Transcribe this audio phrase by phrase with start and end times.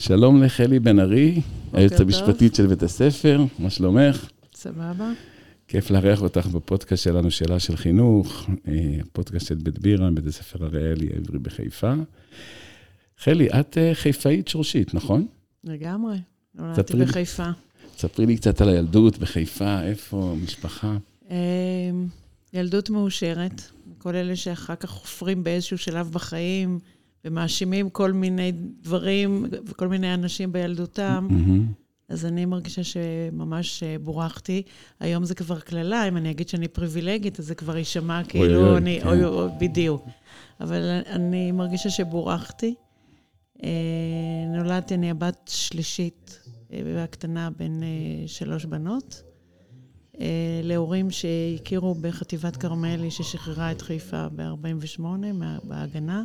[0.00, 1.40] שלום לחלי בן ארי,
[1.72, 4.30] היועצת המשפטית של בית הספר, מה שלומך?
[4.54, 5.12] סבבה.
[5.68, 8.74] כיף לארח אותך בפודקאסט שלנו, שאלה של חינוך, אה,
[9.12, 11.92] פודקאסט של בית בירה, בית הספר הריאלי העברי בחיפה.
[13.18, 15.26] חלי, את אה, חיפאית שורשית, נכון?
[15.64, 16.18] לגמרי,
[16.54, 17.48] נולדתי בחיפה.
[17.96, 20.96] ספרי לי קצת על הילדות בחיפה, איפה, משפחה.
[21.30, 21.36] אמ,
[22.52, 23.62] ילדות מאושרת,
[23.98, 26.78] כל אלה שאחר כך חופרים באיזשהו שלב בחיים
[27.28, 28.52] ומאשימים כל מיני
[28.82, 31.28] דברים וכל מיני אנשים בילדותם.
[32.08, 34.62] אז אני מרגישה שממש אה, בורחתי.
[35.00, 38.76] היום זה כבר קללה, אם אני אגיד שאני פריבילגית, אז זה כבר יישמע כאילו אוי,
[38.76, 39.00] אני...
[39.00, 39.08] כן.
[39.08, 40.06] אוי, אוי, בדיוק.
[40.60, 42.74] אבל אני מרגישה שבורחתי.
[43.64, 43.68] אה,
[44.56, 47.82] נולדתי, אני הבת שלישית והקטנה אה, בין
[48.26, 49.22] שלוש בנות.
[50.62, 55.02] להורים שהכירו בחטיבת כרמלי ששחררה את חיפה ב-48'
[55.64, 56.22] בהגנה.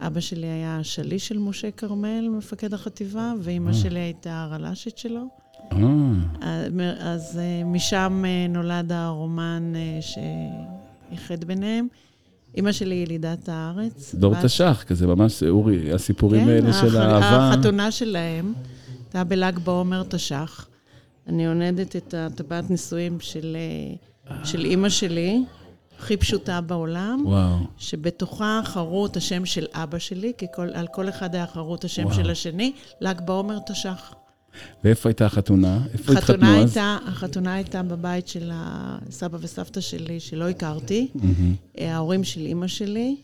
[0.00, 3.74] אבא שלי היה שליש של משה כרמל, מפקד החטיבה, ואימא uh-huh.
[3.74, 5.24] שלי הייתה הרל"שית שלו.
[5.70, 5.76] Uh-huh.
[7.00, 11.88] אז אה, משם אה, נולד הרומן שאיחד ביניהם.
[12.56, 14.14] אימא שלי ילידת הארץ.
[14.14, 14.34] דור.
[14.42, 16.72] תש"ח, כזה ממש, אורי, הסיפורים כן, האלה.
[16.72, 17.48] של האהבה.
[17.48, 18.52] החתונה שלהם
[19.04, 20.68] הייתה בל"ג בעומר תש"ח.
[21.28, 23.56] אני עונדת את הטבעת נישואים של,
[24.44, 25.44] של אימא שלי.
[26.02, 27.22] הכי פשוטה בעולם.
[27.26, 27.56] וואו.
[27.78, 32.14] שבתוכה חרוט השם של אבא שלי, כי כל, על כל אחד היה חרוט השם וואו.
[32.14, 34.14] של השני, ל"ג בעומר תש"ח.
[34.84, 35.80] ואיפה הייתה החתונה?
[35.92, 36.58] איפה התחתנו אז?
[36.58, 41.08] הייתה, החתונה הייתה בבית של הסבא וסבתא שלי, שלא הכרתי.
[41.16, 41.80] Mm-hmm.
[41.80, 43.16] ההורים של אימא שלי,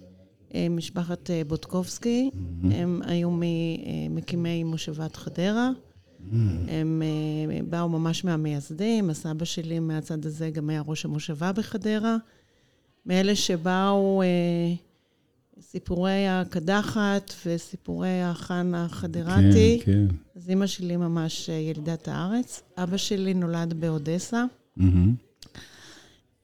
[0.54, 2.74] אה, משפחת אה, בוטקובסקי, mm-hmm.
[2.74, 5.70] הם היו ממקימי מושבת חדרה.
[6.68, 7.02] הם
[7.68, 12.16] באו ממש מהמייסדים, הסבא שלי מהצד הזה גם היה ראש המושבה בחדרה.
[13.08, 14.74] מאלה שבאו אה,
[15.60, 19.80] סיפורי הקדחת וסיפורי החאן החדרתי.
[19.84, 20.14] כן, כן.
[20.36, 22.62] אז אימא שלי ממש אה, ילידת הארץ.
[22.76, 24.44] אבא שלי נולד באודסה.
[24.78, 24.82] Mm-hmm.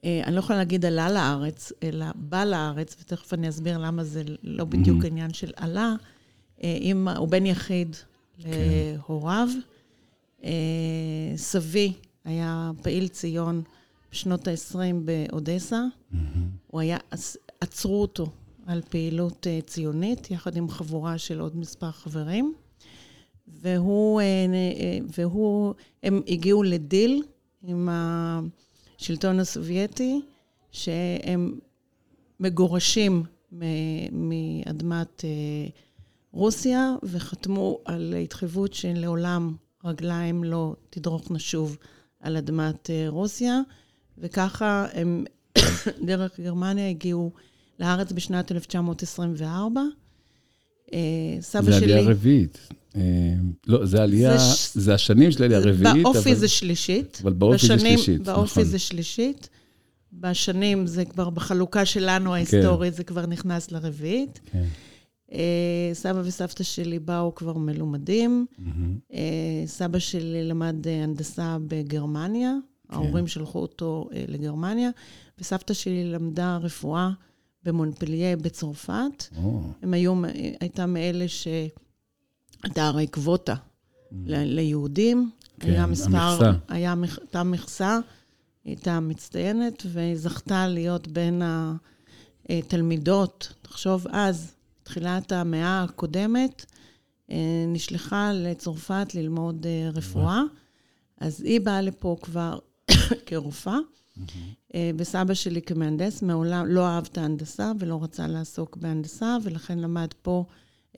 [0.04, 4.64] אני לא יכולה להגיד עלה לארץ, אלא בא לארץ, ותכף אני אסביר למה זה לא
[4.64, 5.06] בדיוק mm-hmm.
[5.06, 5.94] עניין של עלה.
[6.62, 6.78] אה,
[7.16, 7.96] הוא בן יחיד
[8.38, 8.50] כן.
[9.08, 9.48] להוריו.
[11.36, 11.92] סבי
[12.24, 13.62] היה פעיל ציון.
[14.14, 15.82] בשנות ה-20 באודסה.
[15.82, 16.16] Mm-hmm.
[16.66, 16.98] הוא היה,
[17.60, 18.26] עצרו אותו
[18.66, 22.54] על פעילות uh, ציונית, יחד עם חבורה של עוד מספר חברים.
[23.48, 27.22] והוא, uh, uh, והוא, הם הגיעו לדיל
[27.62, 30.20] עם השלטון הסובייטי,
[30.70, 31.58] שהם
[32.40, 33.22] מגורשים
[34.12, 35.24] מאדמת
[36.32, 41.76] רוסיה, וחתמו על התחייבות שלעולם רגליים לא תדרוכנה שוב
[42.20, 43.60] על אדמת רוסיה.
[44.18, 45.24] וככה הם
[46.06, 47.32] דרך גרמניה הגיעו
[47.80, 49.80] לארץ בשנת 1924.
[50.92, 50.98] אה,
[51.40, 51.72] סבא שלי...
[51.72, 52.58] זה עלייה רביעית.
[52.96, 53.00] אה,
[53.66, 54.80] לא, זה עלייה, זה.
[54.80, 56.02] זה השנים של עלייה רביעית.
[56.02, 56.34] באופי אבל...
[56.34, 57.18] זה שלישית.
[57.22, 58.64] אבל באופי בשנים, זה שלישית, באופי נכון.
[58.64, 59.48] זה שלישית.
[60.12, 62.34] בשנים זה כבר, בחלוקה שלנו כן.
[62.34, 62.96] ההיסטורית, כן.
[62.96, 64.40] זה כבר נכנס לרביעית.
[64.52, 64.64] כן.
[65.32, 68.46] אה, סבא וסבתא שלי באו כבר מלומדים.
[68.58, 69.12] Mm-hmm.
[69.66, 72.52] סבא שלי למד הנדסה בגרמניה,
[72.88, 72.94] כן.
[72.94, 74.90] ההורים שלחו אותו אה, לגרמניה,
[75.38, 77.10] וסבתא שלי למדה רפואה
[77.62, 79.24] במונפליה בצרפת.
[79.36, 79.62] או.
[79.82, 80.14] הם היו,
[80.60, 81.48] הייתה מאלה ש...
[82.62, 84.14] הייתה הרי קווטה mm.
[84.26, 85.30] ל- ליהודים.
[85.60, 86.52] כן, היה מספר, המכסה.
[86.68, 87.98] היה, הייתה מכסה,
[88.64, 91.42] הייתה מצטיינת, וזכתה להיות בין
[92.48, 96.66] התלמידות, תחשוב אז, תחילת המאה הקודמת,
[97.30, 100.42] אה, נשלחה לצרפת ללמוד אה, רפואה.
[101.20, 102.58] אז היא באה לפה כבר
[103.26, 103.78] כרופאה,
[104.74, 110.08] אה, וסבא שלי כמהנדס, מעולם לא אהב את ההנדסה ולא רצה לעסוק בהנדסה, ולכן למד
[110.22, 110.44] פה,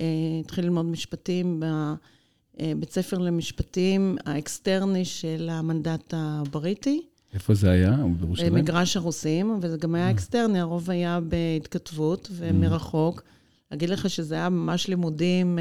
[0.00, 0.06] אה,
[0.40, 7.02] התחיל ללמוד משפטים בבית אה, ספר למשפטים האקסטרני של המנדט הבריטי.
[7.34, 7.96] איפה זה היה?
[8.20, 8.52] בירושלים?
[8.52, 13.22] במגרש הרוסים, וזה גם היה אקסטרני, הרוב היה בהתכתבות ומרחוק.
[13.70, 15.58] אגיד לך שזה היה ממש לימודים...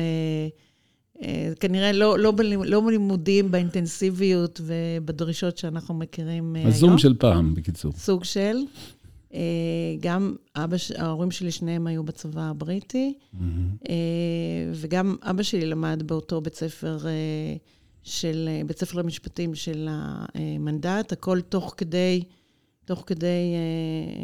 [1.22, 2.34] אה, כנראה לא, לא,
[2.66, 6.72] לא בלימודים, באינטנסיביות ובדרישות שאנחנו מכירים אה, היום.
[6.72, 7.92] הזום של פעם, בקיצור.
[7.92, 8.58] סוג של.
[9.34, 9.40] אה,
[10.00, 13.90] גם אבא, ההורים שלי, שניהם היו בצבא הבריטי, mm-hmm.
[14.74, 16.98] וגם אבא שלי למד באותו בית ספר
[18.04, 22.24] של, בית ספר למשפטים של המנדט, הכל תוך כדי,
[22.86, 23.56] תוך כדי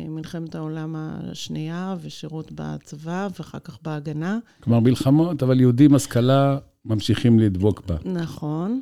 [0.09, 4.39] מלחמת העולם השנייה ושירות בצבא, ואחר כך בהגנה.
[4.59, 7.97] כלומר, מלחמות, אבל יהודים, השכלה ממשיכים לדבוק בה.
[8.05, 8.81] נכון.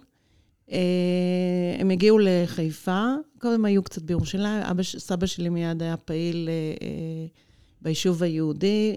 [0.71, 6.87] אה, הם הגיעו לחיפה, קודם היו קצת בירושלים, אבא, סבא שלי מיד היה פעיל אה,
[6.87, 7.25] אה,
[7.81, 8.95] ביישוב היהודי.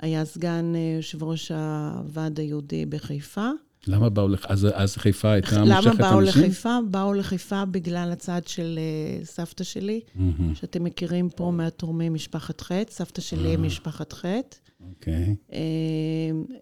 [0.00, 3.50] היה סגן יושב ראש הוועד היהודי בחיפה.
[3.88, 5.92] למה באו לך, אז, אז חיפה הייתה מושכת אנשים?
[6.00, 6.78] למה באו לחיפה?
[6.90, 8.78] באו לחיפה בגלל הצד של
[9.22, 10.54] uh, סבתא שלי, mm-hmm.
[10.54, 14.56] שאתם מכירים פה מהתורמים משפחת חטא, סבתא שלי היא משפחת חטא.
[14.88, 15.36] אוקיי.
[15.50, 15.54] Uh,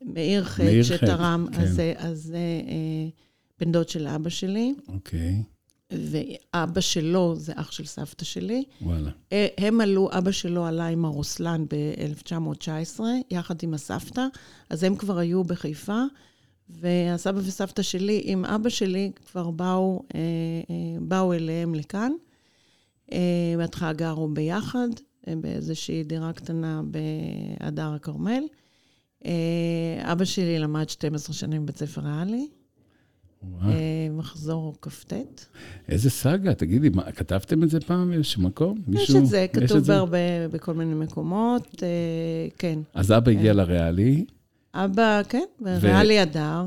[0.03, 1.61] מאיר חטא שתרם, כן.
[1.99, 2.71] אז זה uh,
[3.61, 4.75] בן דוד של אבא שלי.
[4.89, 5.43] אוקיי.
[5.93, 8.65] ואבא שלו זה אח של סבתא שלי.
[8.83, 9.11] וואלה.
[9.59, 13.01] הם עלו, אבא שלו עלה עם הרוסלן ב-1919,
[13.31, 14.27] יחד עם הסבתא,
[14.71, 16.03] אז הם כבר היו בחיפה.
[16.71, 20.21] והסבא וסבתא שלי עם אבא שלי כבר באו, אה,
[20.71, 22.13] אה, באו אליהם לכאן.
[23.13, 24.89] אה, בהתחלה גרו ביחד,
[25.41, 26.83] באיזושהי דירה קטנה
[27.61, 28.43] בהדר הכרמל.
[30.03, 32.49] אבא שלי למד 12 שנים בבית ספר ריאלי.
[34.11, 35.13] מחזור כ"ט.
[35.89, 38.79] איזה סאגה, תגידי, מה, כתבתם את זה פעם באיזשהו מקום?
[38.79, 41.83] יש מישהו, את זה, כתוב בהרבה, בכל מיני מקומות,
[42.59, 42.79] כן.
[42.95, 43.39] אז אבא כן.
[43.39, 44.25] הגיע לריאלי.
[44.85, 46.65] אבא, כן, והיה לי הדר.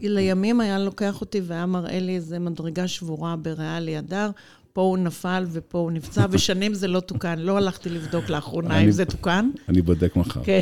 [0.00, 4.30] לימים היה לוקח אותי והיה מראה לי איזה מדרגה שבורה בריאלי הדר.
[4.72, 7.38] פה הוא נפל ופה הוא נפצע, ושנים זה לא תוקן.
[7.38, 9.50] לא הלכתי לבדוק לאחרונה אם זה תוקן.
[9.68, 10.40] אני בודק מחר.
[10.44, 10.60] כן.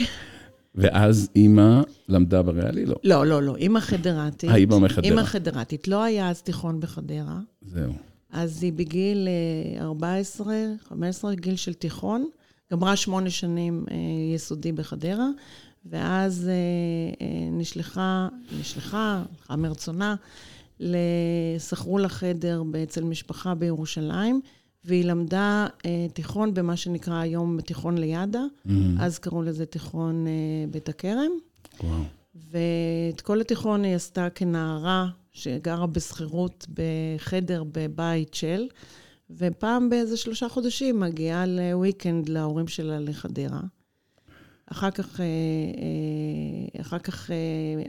[0.74, 2.86] ואז אימא למדה בריאלי?
[2.86, 2.94] לא.
[3.04, 3.56] לא, לא, לא.
[3.56, 4.50] אימא חדרתית.
[4.50, 5.04] האימא מחדרה.
[5.04, 5.88] אימא חדרתית.
[5.88, 7.38] לא היה אז תיכון בחדרה.
[7.62, 7.92] זהו.
[8.32, 9.28] אז היא בגיל
[9.80, 12.28] 14, אה, 15, גיל של תיכון.
[12.72, 13.96] גמרה שמונה שנים אה,
[14.34, 15.28] יסודי בחדרה,
[15.86, 16.54] ואז אה,
[17.26, 18.28] אה, נשלחה,
[18.60, 20.14] נשלחה, הלכה מרצונה,
[21.58, 24.40] שכרו לה חדר אצל משפחה בירושלים,
[24.84, 28.70] והיא למדה אה, תיכון במה שנקרא היום תיכון לידה, mm-hmm.
[29.00, 30.32] אז קראו לזה תיכון אה,
[30.70, 31.30] בית הכרם.
[31.84, 32.02] וואו.
[32.50, 38.66] ואת כל התיכון היא עשתה כנערה שגרה בשכירות בחדר בבית של,
[39.30, 43.60] ופעם באיזה שלושה חודשים מגיעה לוויקנד להורים שלה לחדרה.
[44.72, 47.36] אחר כך, אה, אה, אחר כך אה,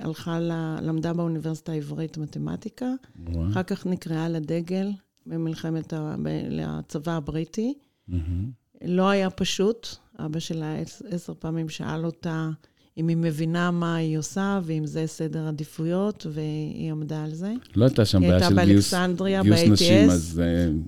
[0.05, 0.39] הלכה,
[0.81, 2.93] למדה באוניברסיטה העברית מתמטיקה.
[3.27, 3.49] וואו.
[3.51, 4.91] אחר כך נקראה לדגל
[5.25, 5.93] במלחמת,
[6.49, 7.73] לצבא הבריטי.
[8.09, 8.13] Mm-hmm.
[8.85, 9.87] לא היה פשוט.
[10.19, 10.75] אבא שלה
[11.09, 12.49] עשר פעמים שאל אותה
[12.97, 17.53] אם היא מבינה מה היא עושה, ואם זה סדר עדיפויות, והיא עמדה על זה.
[17.75, 18.93] לא הייתה שם בעיה של גיוס,
[19.43, 20.41] גיוס נשים, אז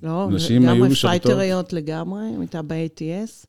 [0.03, 1.25] לא, נשים היו משרתות.
[1.25, 3.45] לא, לגמרי פייטריות לגמרי, הייתה ב-ATS.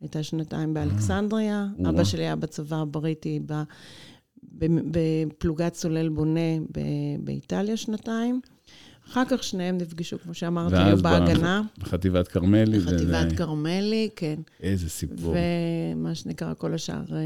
[0.00, 3.40] הייתה שנתיים באלכסנדריה, אבא שלי היה בצבא הבריטי
[4.52, 6.40] בפלוגת צולל בונה
[7.20, 8.40] באיטליה שנתיים.
[9.10, 11.62] אחר כך שניהם נפגשו, כמו שאמרתי, היו בהגנה.
[11.78, 12.78] בחטיבת כרמלי.
[12.78, 14.34] בחטיבת כרמלי, כן.
[14.62, 15.34] איזה סיפור.
[15.94, 17.18] ומה שנקרא, כל השאר אה,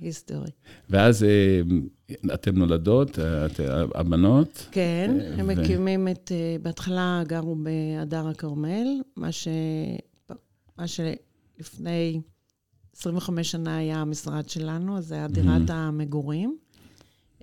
[0.00, 0.50] היסטורי.
[0.90, 1.60] ואז אה,
[2.34, 3.18] אתן נולדות,
[3.94, 4.66] הבנות.
[4.70, 6.32] כן, הם מקימים את...
[6.62, 9.48] בהתחלה גרו בהדר הכרמל, מה ש...
[10.78, 11.00] מה ש...
[11.60, 12.20] לפני
[12.96, 15.72] 25 שנה היה המשרד שלנו, אז זה היה דירת mm-hmm.
[15.72, 16.56] המגורים.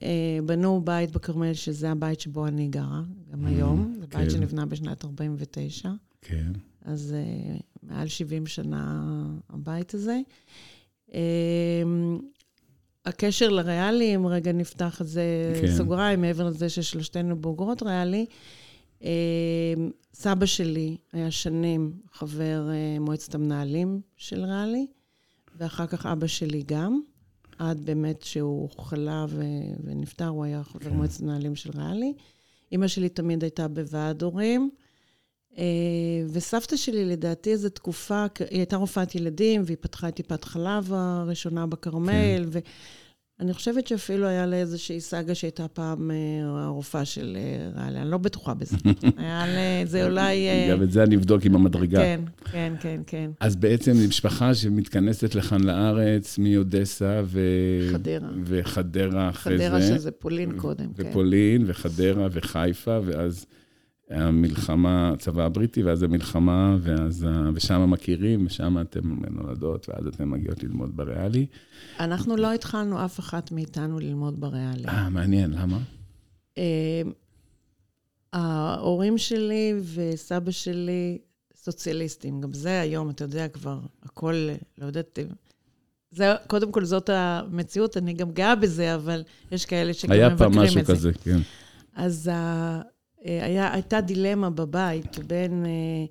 [0.02, 3.50] אה, בנו בית בכרמל, שזה הבית שבו אני גרה, גם mm-hmm.
[3.50, 3.94] היום.
[4.00, 4.20] זה כן.
[4.20, 5.92] בית שנבנה בשנת 49.
[6.22, 6.52] כן.
[6.82, 9.02] אז uh, מעל 70 שנה
[9.50, 10.20] הבית הזה.
[11.10, 11.14] Uh,
[13.06, 15.24] הקשר לריאלי, אם רגע נפתח את זה
[15.62, 15.78] כן.
[15.78, 18.26] סוגריים, מעבר לזה ששלושתנו בוגרות ריאלי,
[20.14, 24.88] סבא שלי היה שנים חבר אה, מועצת המנהלים של ריאלי,
[25.58, 27.02] ואחר כך אבא שלי גם,
[27.58, 29.44] עד באמת שהוא חלה ו-
[29.84, 30.96] ונפטר, הוא היה חבר כן.
[30.96, 32.14] מועצת המנהלים של ריאלי.
[32.72, 34.70] אימא שלי תמיד הייתה בוועד הורים,
[35.58, 35.64] אה,
[36.30, 41.66] וסבתא שלי, לדעתי, איזו תקופה, היא הייתה רופאת ילדים, והיא פתחה את טיפת חלב הראשונה
[41.68, 42.60] בכרמל, כן.
[43.40, 46.16] אני חושבת שאפילו היה לה איזושהי סאגה שהייתה פעם אה,
[46.64, 48.78] הרופאה של אה, ריאלי, אני לא בטוחה בזה.
[49.18, 50.48] היה לה, זה אולי...
[50.48, 52.00] אה, גם את זה אני אבדוק עם המדרגה.
[52.00, 53.32] כן, כן, כן, כן.
[53.40, 57.40] אז בעצם משפחה שמתכנסת לכאן לארץ, מאודסה ו...
[57.92, 58.30] חדרה.
[58.44, 59.68] וחדרה אחרי זה.
[59.68, 61.04] חדרה שזה פולין קודם, כן.
[61.10, 63.46] ופולין, וחדרה, וחיפה, ואז
[64.10, 69.00] המלחמה, הצבא הבריטי, ואז המלחמה, ואז, ושם מכירים, ושם אתן
[69.32, 71.46] נולדות, ואז אתן מגיעות ללמוד בריאלי.
[72.00, 74.88] אנחנו לא התחלנו אף אחת מאיתנו ללמוד בריאלי.
[74.88, 75.80] אה, מעניין, למה?
[76.58, 77.02] אה,
[78.34, 81.18] ההורים שלי וסבא שלי
[81.56, 82.42] סוציאליסטים.
[82.42, 85.20] גם זה היום, אתה יודע, כבר הכל, לא יודעת...
[86.12, 90.38] זה, קודם כל, זאת המציאות, אני גם גאה בזה, אבל יש כאלה שגם מבקרים את
[90.38, 90.44] זה.
[90.44, 91.40] היה פעם משהו כזה, כן.
[91.96, 92.32] אז
[93.24, 96.06] היה, הייתה דילמה בבית בין אה,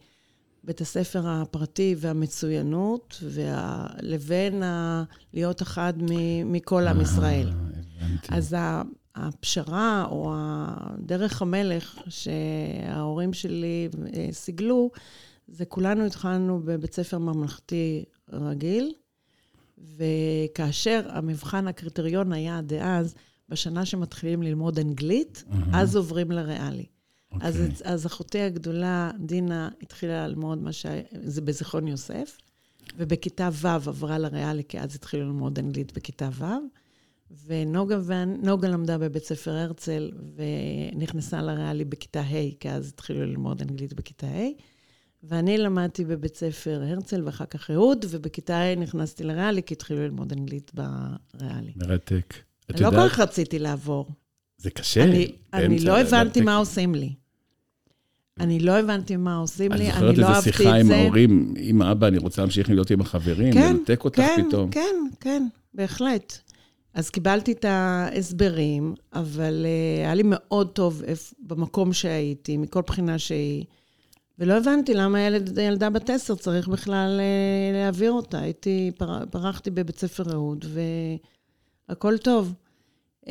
[0.65, 7.53] בית הספר הפרטי והמצוינות, וה, לבין ה, להיות אחד מ, מכל עם ישראל.
[8.29, 8.57] אז
[9.15, 10.35] הפשרה או
[10.99, 14.91] דרך המלך שההורים שלי אה, סיגלו,
[15.49, 18.93] זה כולנו התחלנו בבית ספר ממלכתי רגיל,
[19.97, 23.15] וכאשר המבחן, הקריטריון היה דאז,
[23.49, 26.87] בשנה שמתחילים ללמוד אנגלית, אז עוברים לריאלי.
[27.40, 27.92] אז, אוקיי.
[27.92, 30.87] אז אחותי הגדולה, דינה, התחילה ללמוד מה ש...
[31.23, 32.38] זה בזיכרון יוסף,
[32.97, 36.45] ובכיתה ו' עברה לריאלי, כי אז התחילו ללמוד אנגלית בכיתה ו',
[37.47, 40.11] ונוגה, ואנ- נוגה למדה בבית ספר הרצל,
[40.92, 44.49] ונכנסה לריאלי בכיתה ה', כי אז התחילו ללמוד אנגלית בכיתה ה',
[45.23, 50.33] ואני למדתי בבית ספר הרצל, ואחר כך אהוד, ובכיתה ה' נכנסתי לריאלי, כי התחילו ללמוד
[50.33, 51.73] אנגלית בריאלי.
[51.76, 52.35] מרתק.
[52.71, 54.06] את לא כל כך רציתי לעבור.
[54.59, 55.05] זה קשה.
[55.05, 57.13] אני, אני לא הבנתי מה עושים לי.
[58.41, 60.87] אני לא הבנתי מה עושים אני לי, זוכרת אני לא איזה אהבתי שיחה עם את
[60.87, 60.97] זה.
[60.97, 64.71] ההורים, עם אבא, אני רוצה להמשיך להיות עם החברים, כן, לנתק אותך כן, פתאום.
[64.71, 66.39] כן, כן, בהחלט.
[66.95, 73.19] אז קיבלתי את ההסברים, אבל uh, היה לי מאוד טוב איפ- במקום שהייתי, מכל בחינה
[73.19, 73.65] שהיא.
[74.39, 78.39] ולא הבנתי למה ילד, ילדה בת עשר צריך בכלל uh, להעביר אותה.
[78.41, 80.65] הייתי, פר, פרחתי בבית ספר אהוד,
[81.89, 82.53] והכל טוב.
[83.26, 83.28] Uh,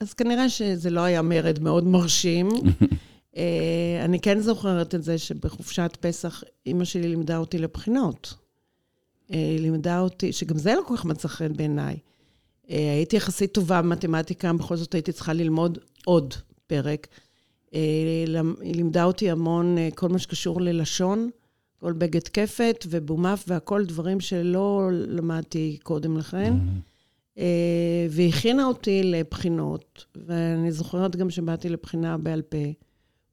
[0.00, 2.48] אז כנראה שזה לא היה מרד מאוד מרשים.
[2.48, 3.34] uh,
[4.04, 8.34] אני כן זוכרת את זה שבחופשת פסח אימא שלי לימדה אותי לבחינות.
[9.28, 11.96] היא לימדה אותי, שגם זה לא כל כך מצא חן בעיניי.
[12.70, 16.34] אה, הייתי יחסית טובה במתמטיקה, בכל זאת הייתי צריכה ללמוד עוד
[16.66, 17.06] פרק.
[17.74, 17.80] אה,
[18.60, 21.30] היא לימדה אותי המון, אה, כל מה שקשור ללשון,
[21.80, 26.52] כל בגד כפת ובומף והכל דברים שלא למדתי קודם לכן.
[26.52, 26.95] אה,
[28.10, 32.72] והכינה אותי לבחינות, ואני זוכרת גם שבאתי לבחינה בעל פה,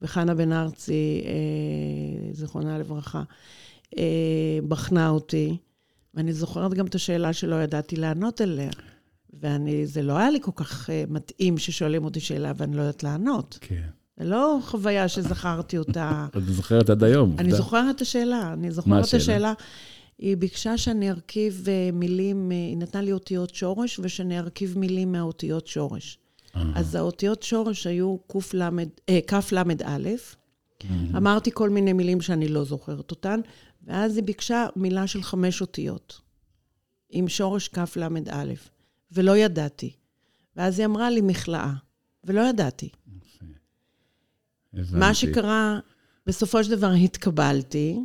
[0.01, 3.23] וחנה בן ארצי, אה, זיכרונה לברכה,
[3.97, 5.57] אה, בחנה אותי,
[6.13, 8.71] ואני זוכרת גם את השאלה שלא ידעתי לענות עליה.
[9.41, 13.03] ואני, זה לא היה לי כל כך אה, מתאים ששואלים אותי שאלה ואני לא יודעת
[13.03, 13.57] לענות.
[13.61, 13.81] כן.
[14.17, 16.27] זה לא חוויה שזכרתי אותה.
[16.37, 17.35] את זוכרת עד היום.
[17.39, 17.51] אני.
[17.51, 19.17] זוכרת את השאלה, אני מה זוכרת את השאלה?
[19.17, 19.53] השאלה.
[20.17, 25.11] היא ביקשה שאני ארכיב אה, מילים, אה, היא נתנה לי אותיות שורש, ושאני ארכיב מילים
[25.11, 26.19] מהאותיות שורש.
[26.55, 28.69] אה, אז האותיות שורש היו קל"א,
[29.09, 30.09] אה, כ"ל"א.
[31.17, 33.39] אמרתי כל מיני מילים שאני לא זוכרת אותן,
[33.83, 36.21] ואז היא ביקשה מילה של חמש אותיות,
[37.09, 38.43] עם שורש כ"ל"א,
[39.11, 39.93] ולא ידעתי.
[40.55, 41.73] ואז היא אמרה לי מכלאה,
[42.23, 42.89] ולא ידעתי.
[44.73, 44.95] הבנתי.
[44.95, 45.79] מה שקרה,
[46.27, 47.99] בסופו של דבר התקבלתי,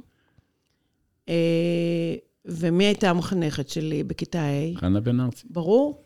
[2.44, 4.78] ומי הייתה המחנכת שלי בכיתה ה'?
[4.78, 5.46] חנה בן ארצי.
[5.50, 6.02] ברור.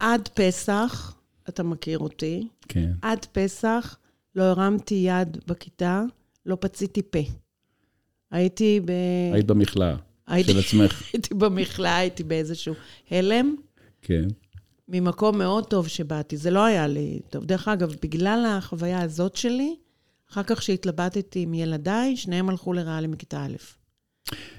[0.00, 1.14] עד פסח,
[1.48, 2.92] אתה מכיר אותי, כן.
[3.02, 3.96] עד פסח
[4.34, 6.02] לא הרמתי יד בכיתה,
[6.46, 7.18] לא פציתי פה.
[8.30, 8.90] הייתי ב...
[9.34, 11.02] היית במכלאה הייתי- של עצמך.
[11.12, 12.74] הייתי במכלאה, הייתי באיזשהו
[13.10, 13.54] הלם,
[14.02, 14.24] כן.
[14.88, 16.36] ממקום מאוד טוב שבאתי.
[16.36, 17.44] זה לא היה לי טוב.
[17.44, 19.76] דרך אגב, בגלל החוויה הזאת שלי,
[20.30, 23.54] אחר כך שהתלבטתי עם ילדיי, שניהם הלכו לריאלי מכיתה א'.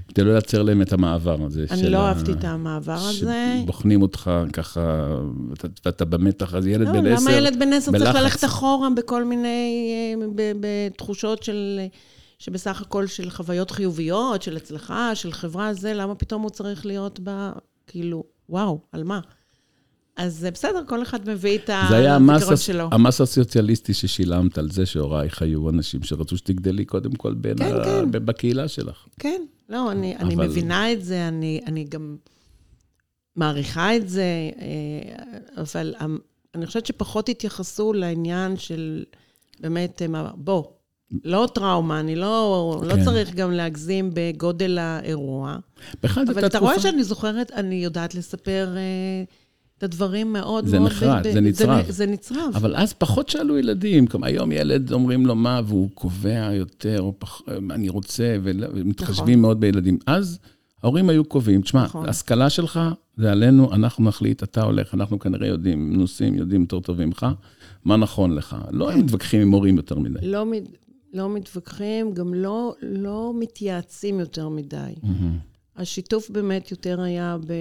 [0.07, 1.65] כדי לא לייצר להם את המעבר הזה.
[1.71, 3.55] אני לא אהבתי את המעבר הזה.
[3.63, 5.07] שבוחנים אותך ככה,
[5.85, 8.15] ואתה- במתח, אז ילד לא, בן עשר, למה ילד בן עשר צריך בלחץ.
[8.15, 11.79] ללכת אחורה בכל מיני, אה, בתחושות של,
[12.39, 17.19] שבסך הכל של חוויות חיוביות, של הצלחה, של חברה, זה, למה פתאום הוא צריך להיות
[17.23, 17.49] ב...
[17.87, 19.19] כאילו, וואו, על מה?
[20.17, 22.89] אז בסדר, כל אחד מביא את זה היה המס, הזיכרון שלו.
[22.91, 27.83] המס הסוציאליסטי ששילמת על זה שהורייך היו אנשים שרצו שתגדלי קודם כל בין כן, ה...
[27.83, 28.11] כן.
[28.11, 29.05] בקהילה שלך.
[29.19, 32.17] כן, לא, אני, אני אבל- מבינה את זה, אני, אני גם
[33.35, 34.23] מעריכה את זה,
[34.61, 35.25] אה,
[35.61, 35.95] אבל
[36.55, 39.03] אני חושבת שפחות התייחסו לעניין של
[39.59, 40.63] באמת, אה, בוא,
[41.23, 43.03] לא טראומה, אני לא, לא כן.
[43.05, 45.57] צריך גם להגזים בגודל האירוע,
[46.03, 49.23] בכלל, אבל אתה רואה שאני זוכרת, אני יודעת לספר אה,
[49.79, 50.91] את הדברים מאוד זה מאוד...
[50.91, 51.85] נחרט, ב- זה נצרב.
[51.85, 52.51] זה, זה נצרב.
[52.55, 57.13] אבל אז פחות שאלו ילדים, כלומר, היום ילד אומרים לו מה, והוא קובע יותר, או
[57.19, 57.41] פח...
[57.71, 59.41] אני רוצה, ומתחשבים נכון.
[59.41, 59.97] מאוד בילדים.
[60.05, 60.39] אז
[60.83, 62.05] ההורים היו קובעים, תשמע, נכון.
[62.05, 62.79] ההשכלה שלך,
[63.17, 67.27] זה עלינו, אנחנו נחליט, אתה הולך, אנחנו כנראה יודעים, מנוסים, יודעים יותר טוב ממך,
[67.85, 68.55] מה נכון לך.
[68.71, 70.27] לא הם מתווכחים עם הורים יותר מדי.
[70.27, 70.45] לא,
[71.13, 74.93] לא מתווכחים, גם לא, לא מתייעצים יותר מדי.
[75.75, 77.53] השיתוף באמת יותר היה ב...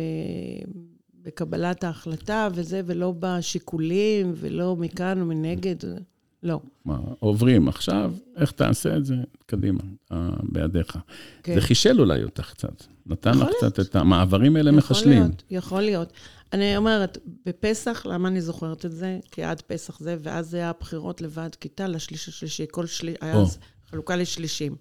[1.22, 5.76] בקבלת ההחלטה וזה, ולא בשיקולים, ולא מכאן ומנגד.
[6.42, 6.60] לא.
[6.84, 9.14] מה, עוברים עכשיו, איך תעשה את זה?
[9.46, 9.80] קדימה,
[10.12, 10.98] אה, בידיך.
[11.42, 11.54] כן.
[11.54, 12.84] זה חישל אולי אותך קצת.
[13.06, 15.22] נתן לך יכול קצת את המעברים האלה יכול מחשלים.
[15.22, 16.12] להיות, יכול להיות.
[16.52, 19.18] אני אומרת, בפסח, למה אני זוכרת את זה?
[19.30, 22.66] כי עד פסח זה, ואז זה היה הבחירות לוועד כיתה לשליש השלישי.
[22.70, 23.36] כל שליש, היה.
[23.36, 23.58] אז
[23.90, 24.76] חלוקה לשלישים.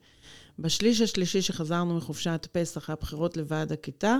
[0.60, 4.18] בשליש השלישי שחזרנו מחופשת פסח, היה בחירות לוועד הכיתה,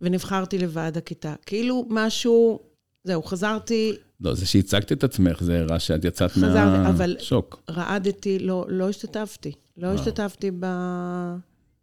[0.00, 1.34] ונבחרתי לוועד הכיתה.
[1.46, 2.60] כאילו משהו,
[3.04, 7.62] זהו, חזרתי, לא, זה שהצגת את עצמך, זה הראה שאת יצאת חזרתי, אבל- מהשוק.
[7.70, 9.52] רעדתי, לא, לא השתתפתי.
[9.76, 9.98] לא וואו.
[9.98, 10.66] השתתפתי ב...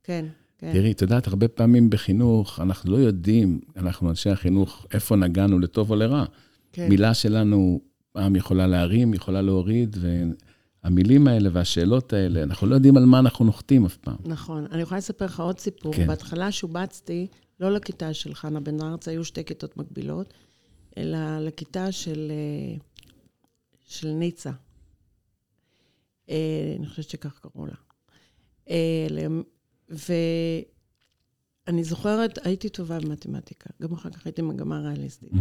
[0.04, 0.26] כן,
[0.58, 0.74] כן.
[0.74, 5.90] תראי, את יודעת, הרבה פעמים בחינוך, אנחנו לא יודעים, אנחנו אנשי החינוך, איפה נגענו, לטוב
[5.92, 6.26] או לרע.
[6.72, 6.90] כן.
[6.90, 7.80] מילה שלנו
[8.12, 9.98] פעם יכולה להרים, יכולה להוריד,
[10.84, 14.16] והמילים האלה והשאלות האלה, אנחנו לא יודעים על מה אנחנו נוחתים אף פעם.
[14.26, 14.66] נכון.
[14.72, 15.94] אני יכולה לספר לך עוד סיפור.
[15.94, 16.08] כן.
[16.08, 17.28] בהתחלה שובצתי,
[17.60, 20.34] לא לכיתה של חנה בן ארץ, היו שתי כיתות מקבילות,
[20.98, 22.76] אלא לכיתה של, אה,
[23.86, 24.52] של ניצה.
[26.30, 27.76] אה, אני חושבת שכך קראו לה.
[28.70, 29.08] אה,
[29.90, 35.32] ואני זוכרת, הייתי טובה במתמטיקה, גם אחר כך הייתי מגמה ריאליסטית.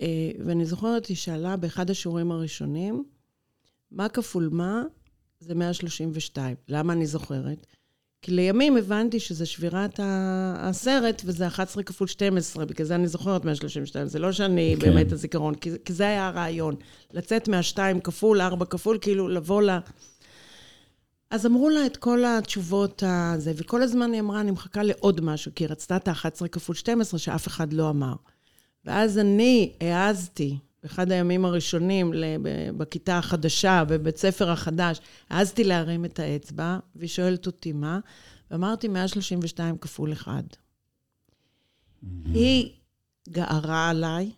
[0.00, 3.04] אה, ואני זוכרת, היא שאלה באחד השיעורים הראשונים,
[3.90, 4.82] מה כפול מה
[5.40, 6.56] זה 132.
[6.68, 7.66] למה אני זוכרת?
[8.22, 10.00] כי לימים הבנתי שזה שבירת
[10.58, 14.06] הסרט, וזה 11 כפול 12, בגלל זה אני זוכרת 132.
[14.06, 14.86] זה לא שאני כן.
[14.86, 16.74] באמת הזיכרון, כי, כי זה היה הרעיון.
[17.12, 19.78] לצאת מהשתיים כפול, ארבע כפול, כאילו לבוא ל...
[21.30, 25.52] אז אמרו לה את כל התשובות הזה, וכל הזמן היא אמרה, אני מחכה לעוד משהו,
[25.54, 28.14] כי היא רצתה את ה-11 כפול 12 שאף אחד לא אמר.
[28.84, 32.12] ואז אני העזתי, באחד הימים הראשונים
[32.76, 37.98] בכיתה החדשה, בבית ספר החדש, העזתי להרים את האצבע, והיא שואלת אותי מה,
[38.50, 40.56] ואמרתי 132 כפול 1.
[42.24, 42.70] היא
[43.28, 44.30] גערה עליי,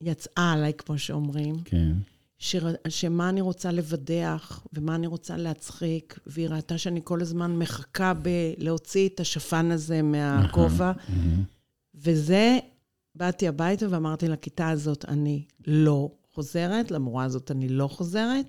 [0.00, 1.92] יצאה עליי, כמו שאומרים, כן.
[2.38, 8.12] שר, שמה אני רוצה לבדח ומה אני רוצה להצחיק, והיא ראתה שאני כל הזמן מחכה
[8.14, 10.92] בלהוציא את השפן הזה מהכובע.
[11.94, 12.58] וזה,
[13.14, 18.46] באתי הביתה ואמרתי לכיתה הזאת, אני לא חוזרת, למורה הזאת אני לא חוזרת,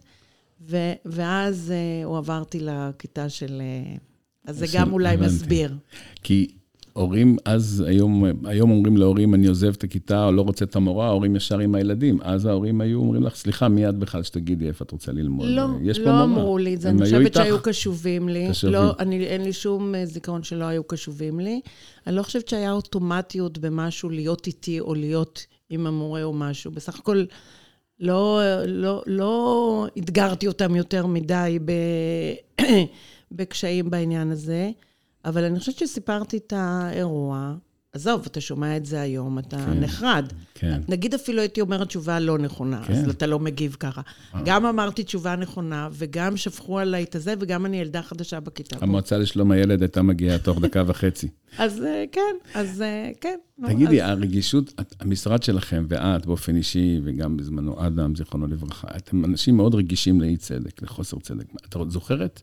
[0.61, 3.61] ו, ואז uh, הועברתי לכיתה של...
[3.95, 3.99] Uh,
[4.45, 5.25] אז זה גם אולי הבנתי.
[5.33, 5.77] מסביר.
[6.23, 6.55] כי
[6.95, 11.07] הורים, אז היום, היום אומרים להורים, אני עוזב את הכיתה או לא רוצה את המורה,
[11.07, 12.19] ההורים ישר עם הילדים.
[12.21, 15.47] אז ההורים היו אומרים לך, סליחה, מיד בכלל שתגידי איפה את רוצה ללמוד.
[15.47, 16.41] לא, יש פה לא מורה.
[16.41, 17.33] אמרו לי את זה, אני חושבת.
[17.33, 18.49] שהיו קשובים לי.
[18.49, 18.73] קשובים.
[18.73, 21.61] לא, אני, אין לי שום אה, זיכרון שלא היו קשובים לי.
[22.07, 26.71] אני לא חושבת שהיה אוטומטיות במשהו להיות איתי או להיות עם המורה או משהו.
[26.71, 27.23] בסך הכל,
[27.99, 31.71] לא, לא, לא אתגרתי אותם יותר מדי ב,
[33.31, 34.71] בקשיים בעניין הזה,
[35.25, 37.55] אבל אני חושבת שסיפרתי את האירוע.
[37.93, 39.79] עזוב, אתה שומע את זה היום, אתה כן.
[39.79, 40.25] נחרד.
[40.53, 40.81] כן.
[40.87, 42.93] נגיד אפילו הייתי אומרת תשובה לא נכונה, כן.
[42.93, 44.01] אז אתה לא מגיב ככה.
[44.45, 48.75] גם אמרתי תשובה נכונה, וגם שפכו עליי את הזה, וגם אני ילדה חדשה בכיתה.
[48.81, 51.27] המועצה לשלום הילד הייתה מגיעה תוך דקה וחצי.
[51.57, 53.39] אז אה, כן, אז אה, כן.
[53.65, 59.57] תגידי, אז- הרגישות, המשרד שלכם, ואת באופן אישי, וגם בזמנו אדם, זיכרונו לברכה, אתם אנשים
[59.57, 61.45] מאוד רגישים לאי צדק, לחוסר צדק.
[61.65, 62.41] את זוכרת?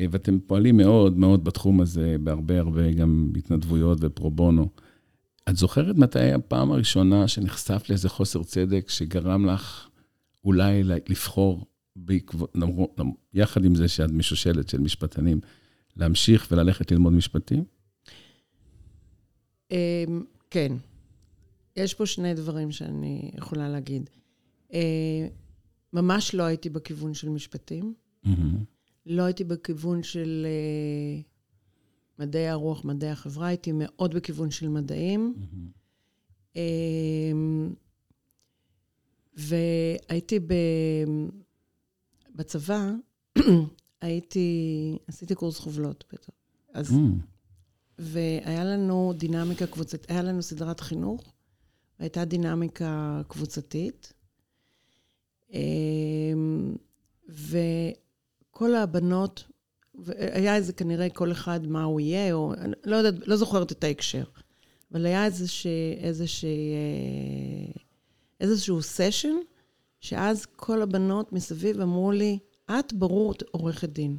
[0.00, 4.68] אה, ואתם פועלים מאוד מאוד בתחום הזה, בהרבה הרבה גם התנדבויות ופרו בונו.
[5.48, 9.88] את זוכרת מתי הפעם הראשונה שנחשף לאיזה חוסר צדק שגרם לך
[10.44, 12.56] אולי לבחור בעקבות,
[13.34, 15.40] יחד עם זה שאת משושלת של משפטנים,
[15.96, 17.64] להמשיך וללכת ללמוד משפטים?
[19.72, 20.04] אה,
[20.50, 20.72] כן.
[21.76, 24.10] יש פה שני דברים שאני יכולה להגיד.
[24.74, 25.28] אה,
[25.92, 27.94] ממש לא הייתי בכיוון של משפטים.
[28.24, 28.73] מהמם.
[29.06, 31.20] לא הייתי בכיוון של אה,
[32.18, 35.34] מדעי הרוח, מדעי החברה, הייתי מאוד בכיוון של מדעים.
[36.56, 37.74] אמ,
[39.36, 40.54] והייתי ב...
[42.34, 42.90] בצבא,
[44.00, 46.30] הייתי, עשיתי קורס חובלות בטח.
[46.72, 47.18] אז, מהמם.
[47.98, 51.32] והיה לנו דינמיקה קבוצתית, היה לנו סדרת חינוך,
[51.98, 54.12] והייתה דינמיקה קבוצתית.
[55.52, 56.76] אמ,
[58.54, 59.44] וכל הבנות,
[60.06, 62.52] היה איזה כנראה כל אחד מה הוא יהיה, או
[62.84, 64.24] לא יודעת, לא זוכרת את ההקשר.
[64.92, 67.80] אבל היה איזשה, איזשה, אה,
[68.40, 69.34] איזשהו סשן,
[70.00, 72.38] שאז כל הבנות מסביב אמרו לי,
[72.70, 74.16] את ברור עורכת דין.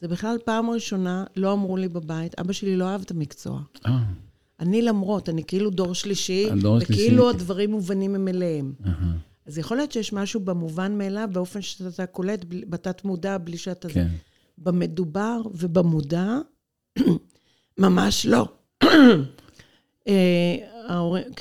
[0.00, 3.60] זה בכלל פעם ראשונה, לא אמרו לי בבית, אבא שלי לא אהב את המקצוע.
[3.86, 3.98] אה,
[4.60, 6.48] אני למרות, אני כאילו דור שלישי.
[6.80, 8.72] וכאילו הדברים מובנים הם אליהם.
[8.86, 9.16] אהה,
[9.48, 13.88] אז יכול להיות שיש משהו במובן מאליו, באופן שאתה קולט בתת מודע, בלי שאתה...
[13.88, 14.08] כן.
[14.58, 16.38] במדובר ובמודע,
[17.78, 18.48] ממש לא.
[20.08, 20.56] אה,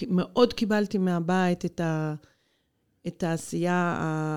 [0.07, 2.15] מאוד קיבלתי מהבית את, ה,
[3.07, 3.95] את העשייה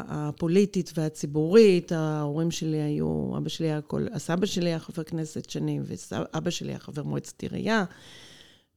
[0.08, 1.92] הפוליטית והציבורית.
[1.92, 6.68] ההורים שלי היו, אבא שלי היה כל, הסבא שלי היה חבר כנסת שנים, ואבא שלי
[6.72, 7.84] היה חבר מועצת עירייה.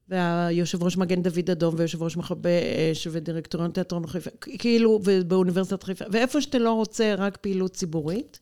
[0.09, 2.49] והיושב ראש מגן דוד אדום, ויושב ראש מכבי
[2.91, 8.39] אש, ודירקטוריון תיאטרון חיפה, כאילו, ובאוניברסיטת חיפה, ואיפה שאתה לא רוצה, רק פעילות ציבורית.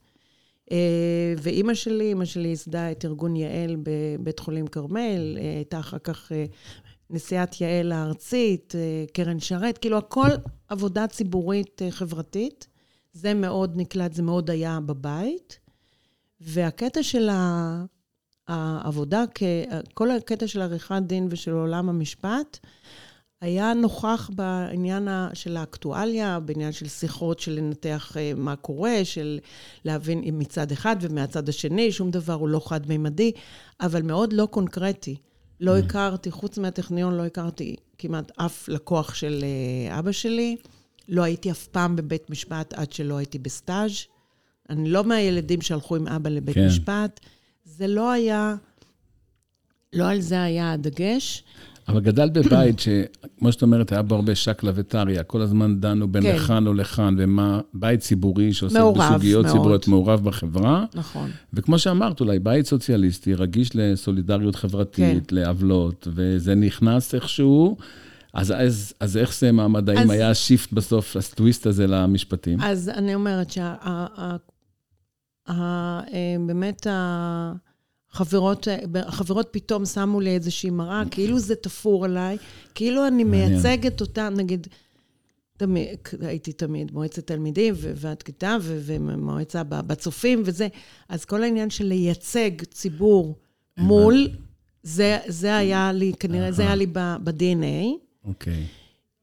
[0.72, 5.98] אה, ואימא שלי, אימא שלי ייסדה את ארגון יעל בבית חולים כרמל, אה, הייתה אחר
[6.00, 6.46] כך אה,
[7.10, 10.30] נשיאת יעל הארצית, אה, קרן שרת, כאילו הכל
[10.68, 12.68] עבודה ציבורית אה, חברתית.
[13.14, 15.60] זה מאוד נקלט, זה מאוד היה בבית.
[16.42, 17.86] והקטע של ה...
[18.48, 19.24] העבודה,
[19.94, 22.60] כל הקטע של עריכת דין ושל עולם המשפט,
[23.42, 29.40] היה נוכח בעניין של האקטואליה, בעניין של שיחות, של לנתח אה, מה קורה, של
[29.86, 33.32] להבין מצד אחד ומהצד השני, שום דבר הוא לא חד-מימדי,
[33.82, 35.16] אבל מאוד לא קונקרטי.
[35.60, 35.80] לא mm.
[35.80, 40.56] הכרתי, חוץ מהטכניון, לא הכרתי כמעט אף לקוח של אה, אבא שלי.
[41.10, 43.92] לא הייתי אף פעם בבית משפט עד שלא הייתי בסטאז'.
[44.70, 46.68] אני לא מהילדים שהלכו עם אבא לבית כן.
[46.68, 47.20] משפט.
[47.82, 48.56] זה לא היה,
[49.94, 51.44] לא על זה היה הדגש.
[51.88, 56.24] אבל גדלת בבית שכמו שאת אומרת, היה בו הרבה שקלא וטריא, כל הזמן דנו בין
[56.24, 56.36] כן.
[56.36, 59.56] לכאן או לכאן, ומה, בית ציבורי שעוסק מעורב, בסוגיות מאוד.
[59.56, 60.86] ציבוריות, מעורב בחברה.
[60.94, 61.32] נכון.
[61.54, 65.36] וכמו שאמרת, אולי בית סוציאליסטי, רגיש לסולידריות חברתית, כן.
[65.36, 67.78] לעוולות, וזה נכנס איכשהו.
[68.34, 72.62] אז, אז, אז איך זה מעמד, האם היה השיפט בסוף, הטוויסט הזה למשפטים?
[72.62, 73.52] אז אני אומרת
[75.48, 76.88] שבאמת,
[78.14, 82.38] החברות, החברות פתאום שמו לי איזושהי מראה, כאילו זה תפור עליי,
[82.76, 84.68] כאילו אני מייצגת אותם, נגיד,
[85.58, 90.68] תמיד, הייתי תמיד מועצת תלמידים ועד כיתה ומועצה בצופים וזה,
[91.10, 93.36] אז כל העניין של לייצג ציבור
[93.78, 94.28] מול,
[94.84, 97.88] זה, זה היה לי, כנראה, זה היה לי ב-DNA.
[98.26, 98.66] אוקיי.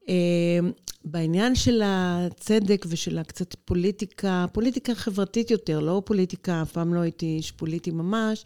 [0.07, 0.71] אמ,
[1.05, 7.25] בעניין של הצדק ושל הקצת פוליטיקה, פוליטיקה חברתית יותר, לא פוליטיקה, אף פעם לא הייתי
[7.25, 8.45] איש פוליטי ממש,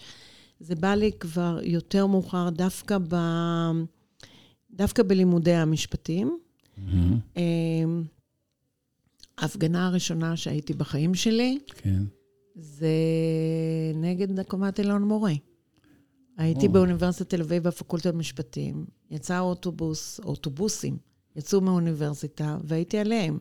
[0.63, 3.15] זה בא לי כבר יותר מאוחר, דווקא, ב,
[4.71, 6.37] דווקא בלימודי המשפטים.
[6.77, 7.39] Mm-hmm.
[9.37, 12.03] ההפגנה הראשונה שהייתי בחיים שלי, כן.
[12.55, 12.87] זה
[13.95, 15.33] נגד הקומת אלון מורה.
[16.37, 20.97] הייתי באוניברסיטת תל אביב בפקולטה למשפטים, יצא אוטובוס, אוטובוסים,
[21.35, 23.39] יצאו מהאוניברסיטה, והייתי עליהם.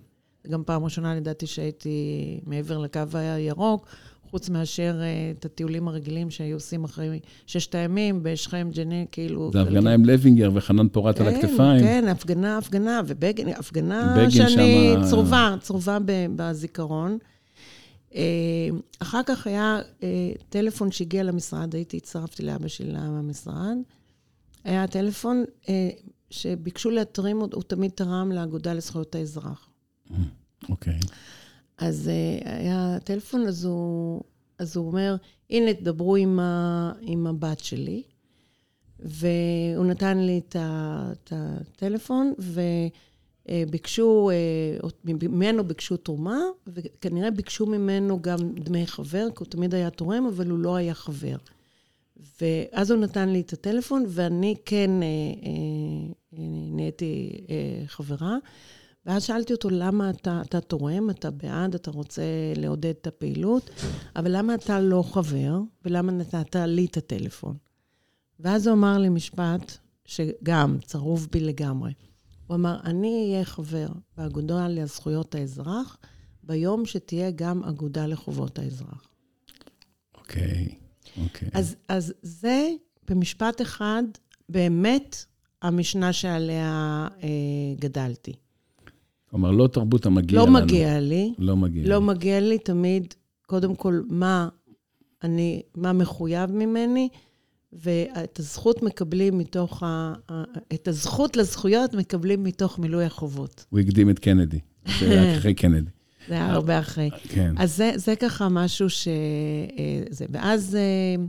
[0.49, 3.87] גם פעם ראשונה לדעתי שהייתי מעבר לקו הירוק,
[4.33, 9.51] חוץ מאשר uh, את הטיולים הרגילים שהיו עושים אחרי ששת הימים, בשכם, ג'ני, כאילו...
[9.53, 11.81] זה הפגנה עם לוינגר וחנן פורט כן, על הכתפיים.
[11.81, 14.95] כן, הפגנה, הפגנה, ובגין, הפגנה שאני.
[15.11, 15.99] צרובה, צרובה
[16.37, 17.19] בזיכרון.
[18.15, 18.69] אה,
[18.99, 23.77] אחר כך היה אה, טלפון שהגיע למשרד, הייתי, הצטרפתי לאבא שלי למשרד.
[24.65, 25.91] היה טלפון אה,
[26.31, 29.69] שביקשו להתרים, הוא תמיד תרם לאגודה לזכויות האזרח.
[30.69, 30.99] אוקיי.
[31.03, 31.07] Okay.
[31.83, 32.11] אז
[32.45, 34.23] היה טלפון, אז הוא,
[34.59, 35.17] אז הוא אומר,
[35.51, 38.03] הנה, תדברו עם, ה, עם הבת שלי.
[38.99, 42.61] והוא נתן לי את הטלפון, ו...
[43.49, 43.65] אה,
[44.31, 50.27] אה, ממנו ביקשו תרומה, וכנראה ביקשו ממנו גם דמי חבר, כי הוא תמיד היה תורם,
[50.27, 51.37] אבל הוא לא היה חבר.
[52.41, 56.39] ואז הוא נתן לי את הטלפון, ואני כן אה,
[56.73, 57.45] נהייתי
[57.87, 58.37] חברה.
[59.07, 62.23] ואז שאלתי אותו, למה אתה, אתה תורם, אתה בעד, אתה רוצה
[62.57, 63.71] לעודד את הפעילות,
[64.17, 67.57] אבל למה אתה לא חבר, ולמה נתת לי את הטלפון?
[68.41, 69.73] ואז הוא אמר לי משפט
[70.05, 71.93] שגם צרוב בי לגמרי.
[72.47, 75.99] הוא אמר, אני אהיה חבר באגודה לזכויות האזרח,
[76.43, 79.09] ביום שתהיה גם אגודה לחובות האזרח.
[80.15, 80.69] אוקיי,
[81.05, 81.49] okay, אוקיי.
[81.49, 81.59] Okay.
[81.59, 82.71] אז, אז זה,
[83.09, 84.03] במשפט אחד,
[84.49, 85.25] באמת
[85.63, 87.29] המשנה שעליה אה,
[87.79, 88.33] גדלתי.
[89.33, 90.59] כלומר, לא תרבות המגיע לא לנו.
[90.59, 91.35] לא מגיע לי.
[91.39, 92.05] לא מגיע לא לי.
[92.05, 93.15] מגיע לי תמיד,
[93.47, 94.49] קודם כל, מה
[95.25, 97.09] אני, מה מחויב ממני,
[97.73, 100.13] ואת הזכות מקבלים מתוך ה...
[100.75, 103.65] את הזכות לזכויות מקבלים מתוך מילוי החובות.
[103.71, 104.59] הוא הקדים את קנדי,
[105.01, 105.91] זה היה אחרי קנדי.
[106.29, 107.11] זה היה הרבה אחרי.
[107.29, 107.55] כן.
[107.59, 109.09] אז זה, זה ככה משהו ש...
[109.09, 110.27] אה, זה.
[110.31, 111.25] ואז אה,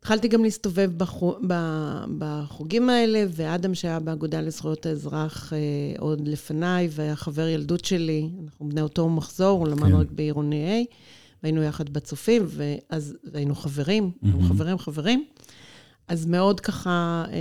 [0.00, 1.38] התחלתי גם להסתובב בחוג,
[2.18, 5.58] בחוגים האלה, ואדם שהיה באגודה לזכויות האזרח אה,
[5.98, 9.94] עוד לפניי, והיה חבר ילדות שלי, אנחנו בני אותו מחזור, הוא למד כן.
[9.94, 10.94] רק בעירוני A.
[11.42, 14.26] והיינו יחד בצופים, ואז היינו חברים, mm-hmm.
[14.48, 15.24] חברים, חברים.
[16.08, 17.38] אז מאוד ככה, אה,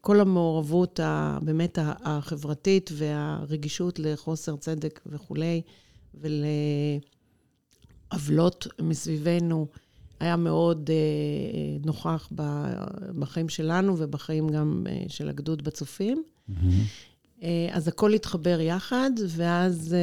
[0.00, 1.00] כל המעורבות
[1.42, 5.62] באמת החברתית והרגישות לחוסר צדק וכולי,
[8.10, 9.66] ולעוולות מסביבנו,
[10.22, 12.28] היה מאוד אה, נוכח
[13.18, 16.22] בחיים שלנו ובחיים גם אה, של הגדוד בצופים.
[16.50, 17.44] Mm-hmm.
[17.72, 19.94] אז הכל התחבר יחד, ואז...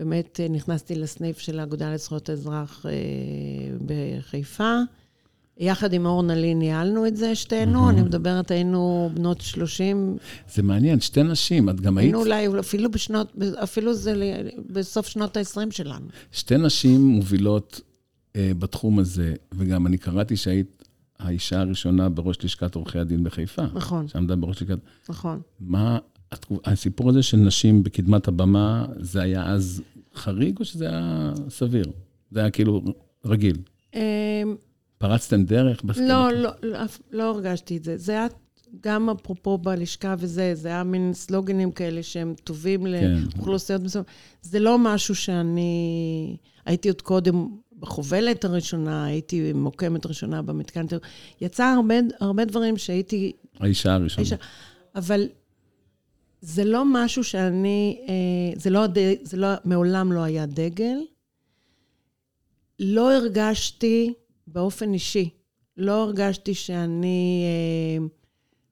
[0.00, 2.92] באמת אה, נכנסתי לסניף של האגודה לזכויות האזרח אה,
[3.86, 4.78] בחיפה.
[5.58, 7.86] יחד עם אורנה לי ניהלנו את זה, שתינו.
[7.86, 7.90] Mm-hmm.
[7.90, 10.16] אני מדברת, היינו בנות 30.
[10.54, 12.06] זה מעניין, שתי נשים, את גם היית...
[12.06, 14.14] היינו אולי, אפילו בשנות, אפילו זה
[14.66, 16.06] בסוף שנות ה-20 שלנו.
[16.32, 17.89] שתי נשים מובילות אה,
[18.36, 20.84] בתחום הזה, וגם אני קראתי שהיית
[21.18, 23.62] האישה הראשונה בראש לשכת עורכי הדין בחיפה.
[23.74, 24.08] נכון.
[24.08, 24.78] שעמדה בראש לשכת...
[25.08, 25.40] נכון.
[25.60, 25.98] מה
[26.64, 29.82] הסיפור הזה של נשים בקדמת הבמה, זה היה אז
[30.14, 31.84] חריג או שזה היה סביר?
[32.30, 32.82] זה היה כאילו
[33.24, 33.56] רגיל?
[33.94, 34.00] אמ,
[34.98, 35.82] פרצתם דרך?
[35.96, 36.78] לא, לא, לא,
[37.12, 37.98] לא הרגשתי את זה.
[37.98, 38.26] זה היה
[38.80, 42.90] גם אפרופו בלשכה וזה, זה היה מין סלוגנים כאלה שהם טובים כן.
[43.36, 44.08] לאוכלוסיות מסוימות.
[44.42, 46.36] זה לא משהו שאני...
[46.66, 47.48] הייתי עוד קודם
[47.80, 50.86] בחובלת הראשונה, הייתי מוקמת ראשונה במתקן.
[51.40, 53.32] יצא הרבה, הרבה דברים שהייתי...
[53.60, 54.22] האישה הראשונה.
[54.22, 54.36] האישה,
[54.94, 55.28] אבל
[56.40, 58.00] זה לא משהו שאני...
[58.08, 58.80] אה, זה לא,
[59.22, 60.98] זה לא, מעולם לא היה דגל.
[62.78, 64.12] לא הרגשתי
[64.46, 65.30] באופן אישי,
[65.76, 68.06] לא הרגשתי שאני אה,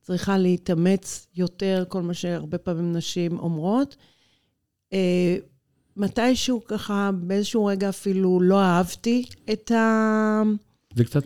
[0.02, 3.96] צריכה להתאמץ יותר, כל מה שהרבה פעמים נשים אומרות.
[4.92, 5.36] אה,
[5.98, 9.72] מתישהו ככה, באיזשהו רגע אפילו לא אהבתי את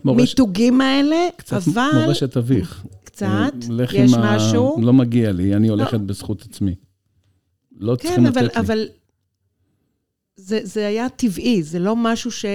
[0.05, 1.89] המיתוגים האלה, קצת אבל...
[1.91, 2.83] קצת מורשת אביך.
[3.03, 3.53] קצת,
[3.93, 4.81] יש משהו.
[4.81, 5.97] לא מגיע לי, אני הולכת לא.
[5.99, 6.75] בזכות עצמי.
[7.77, 8.49] לא כן, צריכים אבל, לתת לי.
[8.53, 8.87] כן, אבל
[10.35, 12.45] זה, זה היה טבעי, זה לא משהו ש...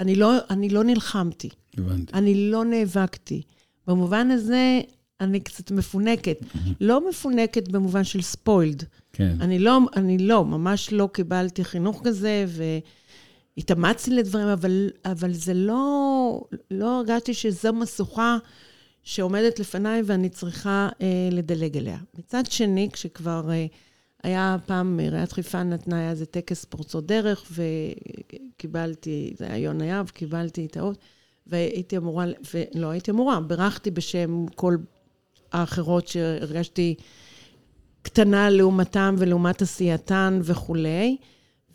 [0.00, 1.48] אני לא, אני לא נלחמתי.
[1.78, 2.12] הבנתי.
[2.14, 3.42] אני לא נאבקתי.
[3.86, 4.80] במובן הזה,
[5.22, 6.38] אני קצת מפונקת.
[6.80, 8.84] לא מפונקת במובן של ספוילד.
[9.12, 9.36] כן.
[9.40, 12.44] אני לא, אני לא, ממש לא קיבלתי חינוך כזה,
[13.56, 18.36] והתאמצתי לדברים, אבל, אבל זה לא, לא הרגשתי שזו משוכה
[19.02, 21.98] שעומדת לפניי ואני צריכה אה, לדלג אליה.
[22.18, 23.66] מצד שני, כשכבר אה,
[24.22, 30.08] היה פעם, עיריית חיפה נתנה, היה איזה טקס פורצות דרך, וקיבלתי, זה היה יונה יהב,
[30.08, 30.98] קיבלתי את האות,
[31.46, 34.76] והייתי אמורה, ולא הייתי אמורה, בירכתי בשם כל
[35.52, 36.94] האחרות שהרגשתי
[38.02, 41.16] קטנה לעומתם ולעומת עשייתן וכולי.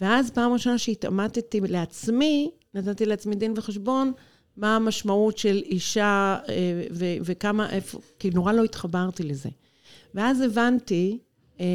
[0.01, 4.11] ואז פעם ראשונה שהתעמתתי לעצמי, נתתי לעצמי דין וחשבון,
[4.57, 9.49] מה המשמעות של אישה אה, ו- וכמה, איפה, כי נורא לא התחברתי לזה.
[10.13, 11.17] ואז הבנתי
[11.59, 11.65] אה,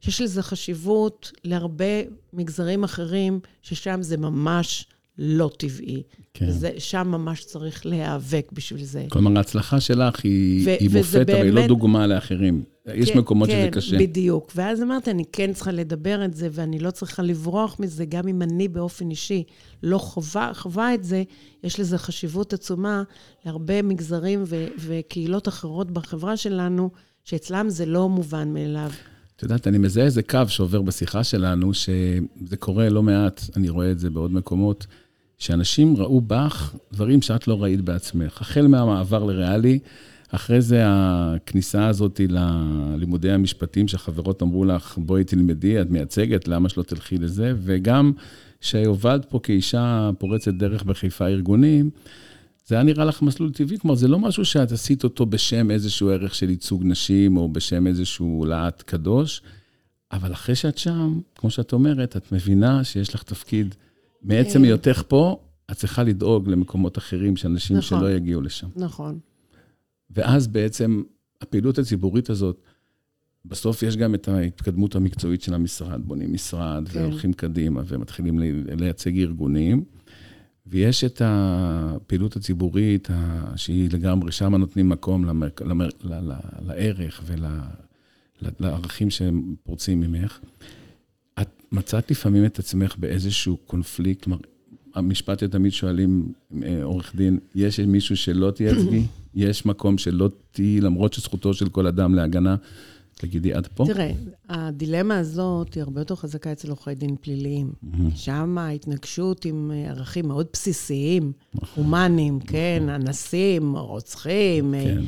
[0.00, 2.02] שיש לזה חשיבות להרבה
[2.32, 4.86] מגזרים אחרים, ששם זה ממש
[5.18, 6.02] לא טבעי.
[6.34, 6.50] כן.
[6.50, 9.06] זה, שם ממש צריך להיאבק בשביל זה.
[9.08, 11.30] כלומר, ההצלחה שלך היא, היא מופת, באמת...
[11.30, 12.62] אבל היא לא דוגמה לאחרים.
[12.94, 13.98] יש כן, מקומות כן, שזה קשה.
[13.98, 14.52] כן, בדיוק.
[14.54, 18.42] ואז אמרתי, אני כן צריכה לדבר את זה, ואני לא צריכה לברוח מזה, גם אם
[18.42, 19.44] אני באופן אישי
[19.82, 21.22] לא חווה, חווה את זה,
[21.64, 23.02] יש לזה חשיבות עצומה
[23.46, 26.90] להרבה מגזרים ו- וקהילות אחרות בחברה שלנו,
[27.24, 28.90] שאצלם זה לא מובן מאליו.
[29.36, 33.90] את יודעת, אני מזהה איזה קו שעובר בשיחה שלנו, שזה קורה לא מעט, אני רואה
[33.90, 34.86] את זה בעוד מקומות.
[35.38, 38.40] שאנשים ראו בך דברים שאת לא ראית בעצמך.
[38.40, 39.78] החל מהמעבר לריאלי,
[40.28, 46.82] אחרי זה הכניסה הזאת ללימודי המשפטים, שהחברות אמרו לך, בואי תלמדי, את מייצגת, למה שלא
[46.82, 47.52] תלכי לזה?
[47.58, 48.12] וגם
[48.60, 51.90] שהובלת פה כאישה פורצת דרך בחיפה ארגונים,
[52.66, 56.10] זה היה נראה לך מסלול טבעי, כלומר, זה לא משהו שאת עשית אותו בשם איזשהו
[56.10, 59.42] ערך של ייצוג נשים, או בשם איזשהו להט קדוש,
[60.12, 63.74] אבל אחרי שאת שם, כמו שאת אומרת, את מבינה שיש לך תפקיד
[64.26, 64.68] מעצם אה.
[64.68, 68.68] היותך פה, את צריכה לדאוג למקומות אחרים, שאנשים נכון, שלא יגיעו לשם.
[68.76, 69.18] נכון.
[70.10, 71.02] ואז בעצם
[71.40, 72.62] הפעילות הציבורית הזאת,
[73.44, 76.00] בסוף יש גם את ההתקדמות המקצועית של המשרד.
[76.04, 77.00] בונים משרד כן.
[77.00, 78.38] והולכים קדימה ומתחילים
[78.78, 79.84] לייצג ארגונים.
[80.66, 83.08] ויש את הפעילות הציבורית,
[83.56, 86.32] שהיא לגמרי, שם נותנים מקום למר, למר, ל, ל,
[86.66, 87.22] לערך
[88.60, 90.40] ולערכים שהם פורצים ממך.
[91.72, 94.24] מצאת לפעמים את עצמך באיזשהו קונפליקט?
[94.24, 94.38] כלומר,
[94.94, 99.02] המשפט שתמיד שואלים אה, עורך דין, יש מישהו שלא תייצגי?
[99.34, 102.56] יש מקום שלא תהיי, למרות שזכותו של כל אדם להגנה?
[103.14, 103.84] תגידי, עד פה?
[103.86, 104.12] תראה,
[104.48, 107.72] הדילמה הזאת היא הרבה יותר חזקה אצל עורכי דין פליליים.
[108.14, 111.84] שם ההתנגשות עם אה, ערכים מאוד בסיסיים, נכון.
[111.84, 112.90] הומניים, כן, נכון.
[112.90, 114.74] אנסים, רוצחים.
[114.74, 115.04] אה, כן.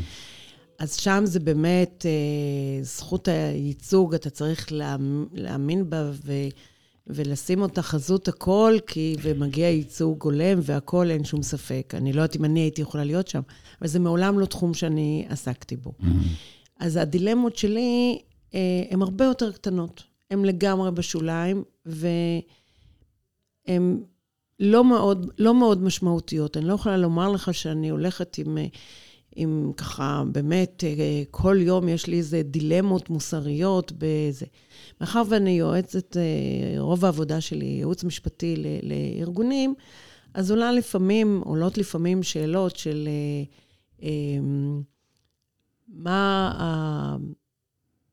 [0.78, 4.72] אז שם זה באמת אה, זכות הייצוג, אתה צריך
[5.32, 6.32] להאמין בה ו,
[7.06, 11.94] ולשים אותה חזות הכל, כי ומגיע ייצוג הולם והכל, אין שום ספק.
[11.96, 13.40] אני לא יודעת אם אני הייתי יכולה להיות שם,
[13.80, 15.92] אבל זה מעולם לא תחום שאני עסקתי בו.
[16.00, 16.04] Mm-hmm.
[16.80, 18.18] אז הדילמות שלי
[18.54, 20.02] אה, הן הרבה יותר קטנות.
[20.30, 22.42] הן לגמרי בשוליים, והן
[24.60, 26.56] לא מאוד, לא מאוד משמעותיות.
[26.56, 28.58] אני לא יכולה לומר לך שאני הולכת עם...
[28.58, 28.66] אה,
[29.36, 34.46] עם ככה, באמת, אה, כל יום יש לי איזה דילמות מוסריות בזה.
[35.00, 36.22] מאחר ואני יועצת, אה,
[36.80, 39.74] רוב העבודה שלי, ייעוץ משפטי לארגונים,
[40.34, 43.08] אז עולה לפעמים, עולות לפעמים שאלות של
[44.02, 44.08] אה,
[45.88, 46.52] מה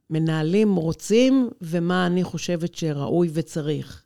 [0.09, 4.01] המנהלים רוצים ומה אני חושבת שראוי וצריך.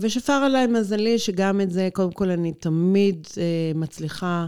[0.00, 3.26] ושפר עליי מזלי שגם את זה, קודם כל, אני תמיד
[3.74, 4.46] מצליחה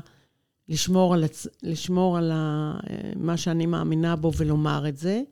[0.68, 1.46] לשמור על, הצ...
[1.62, 2.72] לשמור על ה...
[3.16, 5.22] מה שאני מאמינה בו ולומר את זה.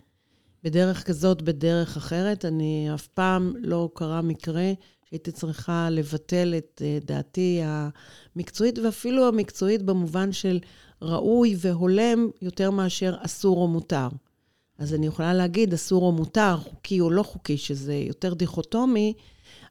[0.64, 2.44] בדרך כזאת, בדרך אחרת.
[2.44, 4.72] אני אף פעם לא קרה מקרה
[5.04, 10.58] שהייתי צריכה לבטל את אה, דעתי המקצועית, ואפילו המקצועית במובן של
[11.02, 14.08] ראוי והולם יותר מאשר אסור או מותר.
[14.78, 19.14] אז אני יכולה להגיד אסור או מותר, חוקי או לא חוקי, שזה יותר דיכוטומי,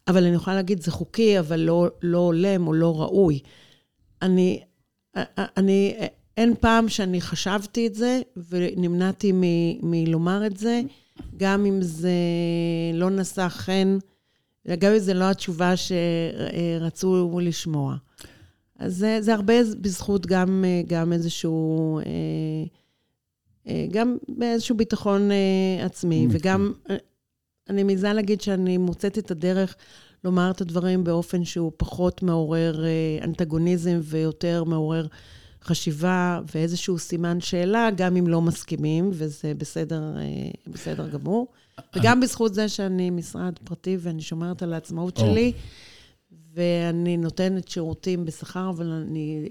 [0.08, 3.40] אבל אני יכולה להגיד זה חוקי, אבל לא, לא הולם או לא ראוי.
[4.22, 4.64] אני,
[5.58, 5.96] אני,
[6.38, 9.42] אין פעם שאני חשבתי את זה ונמנעתי מ,
[9.92, 10.82] מלומר את זה,
[11.38, 12.12] גם אם זה
[12.94, 13.98] לא נשא חן,
[14.80, 17.96] גם אם זו לא התשובה שרצו לשמוע.
[18.80, 22.00] אז זה, זה הרבה בזכות גם, גם איזשהו,
[23.92, 25.30] גם באיזשהו ביטחון
[25.86, 26.74] עצמי, וגם
[27.70, 29.76] אני מעיזה להגיד שאני מוצאת את הדרך
[30.24, 32.84] לומר את הדברים באופן שהוא פחות מעורר
[33.24, 35.08] אנטגוניזם ויותר מעורר
[35.64, 40.02] חשיבה ואיזשהו סימן שאלה, גם אם לא מסכימים, וזה בסדר,
[40.68, 41.48] בסדר גמור.
[41.96, 45.52] וגם בזכות זה שאני משרד פרטי ואני שומרת על העצמאות שלי,
[46.54, 49.48] ואני נותנת שירותים בשכר, אבל אני...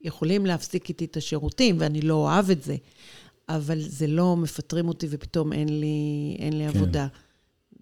[0.00, 2.76] יכולים להפסיק איתי את השירותים, ואני לא אוהב את זה,
[3.48, 6.76] אבל זה לא מפטרים אותי ופתאום אין לי, אין לי כן.
[6.76, 7.06] עבודה.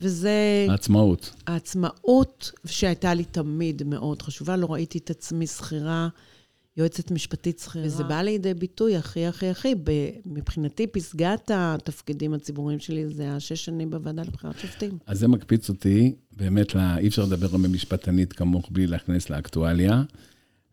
[0.00, 0.66] וזה...
[0.68, 1.34] העצמאות.
[1.46, 4.56] העצמאות שהייתה לי תמיד מאוד חשובה.
[4.56, 6.08] לא ראיתי את עצמי שכירה,
[6.76, 7.86] יועצת משפטית שכירה.
[7.86, 9.74] וזה בא לידי ביטוי הכי הכי הכי.
[10.26, 14.98] מבחינתי, פסגת התפקידים הציבוריים שלי זה השש שנים בוועדה לבחירת שופטים.
[15.06, 20.02] אז זה מקפיץ אותי, באמת, לה, אי אפשר לדבר במשפטנית כמוך בלי להכנס לאקטואליה.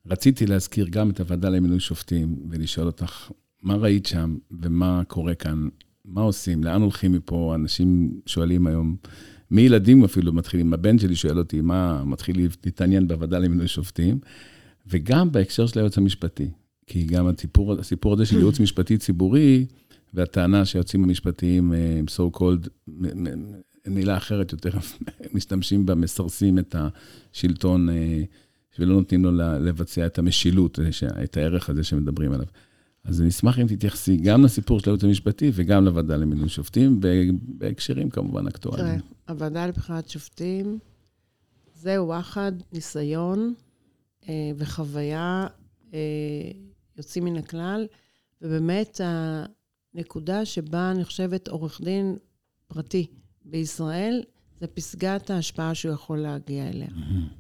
[0.07, 5.67] רציתי להזכיר גם את הוועדה למינוי שופטים ולשאול אותך, מה ראית שם ומה קורה כאן
[6.07, 6.63] מה עושים?
[6.63, 7.55] לאן הולכים מפה?
[7.55, 8.95] אנשים שואלים היום,
[9.51, 14.19] מילדים אפילו מתחילים, הבן שלי שואל אותי, מה, מתחיל להתעניין בוועדה למינוי שופטים,
[14.87, 16.49] וגם בהקשר של היועץ המשפטי.
[16.87, 19.65] כי גם הסיפור, הסיפור הזה של ייעוץ משפטי ציבורי,
[20.13, 22.69] והטענה שהיועצים המשפטיים, אה, so called,
[23.87, 24.69] מילה אחרת יותר,
[25.33, 28.23] משתמשים בה, מסרסים את השלטון אה,
[28.79, 30.79] ולא נותנים לו לבצע את המשילות,
[31.23, 32.47] את הערך הזה שמדברים עליו.
[33.05, 36.99] אז אני אשמח אם תתייחסי גם לסיפור של הייעוץ המשפטי וגם לוועדה למינוי שופטים,
[37.47, 38.99] בהקשרים כמובן אקטואליים.
[38.99, 40.79] תראה, הוועדה לבחירת שופטים
[41.75, 43.53] זה וואחד ניסיון
[44.29, 45.47] אה, וחוויה
[45.93, 45.99] אה,
[46.97, 47.87] יוצאים מן הכלל,
[48.41, 49.01] ובאמת
[49.93, 52.15] הנקודה שבה אני חושבת עורך דין
[52.67, 53.07] פרטי
[53.45, 54.23] בישראל,
[54.59, 56.87] זה פסגת ההשפעה שהוא יכול להגיע אליה.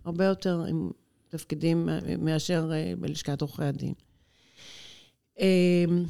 [0.05, 0.89] הרבה יותר עם
[1.29, 3.93] תפקידים אה, מאשר אה, בלשכת עורכי הדין.
[5.39, 6.03] אמ,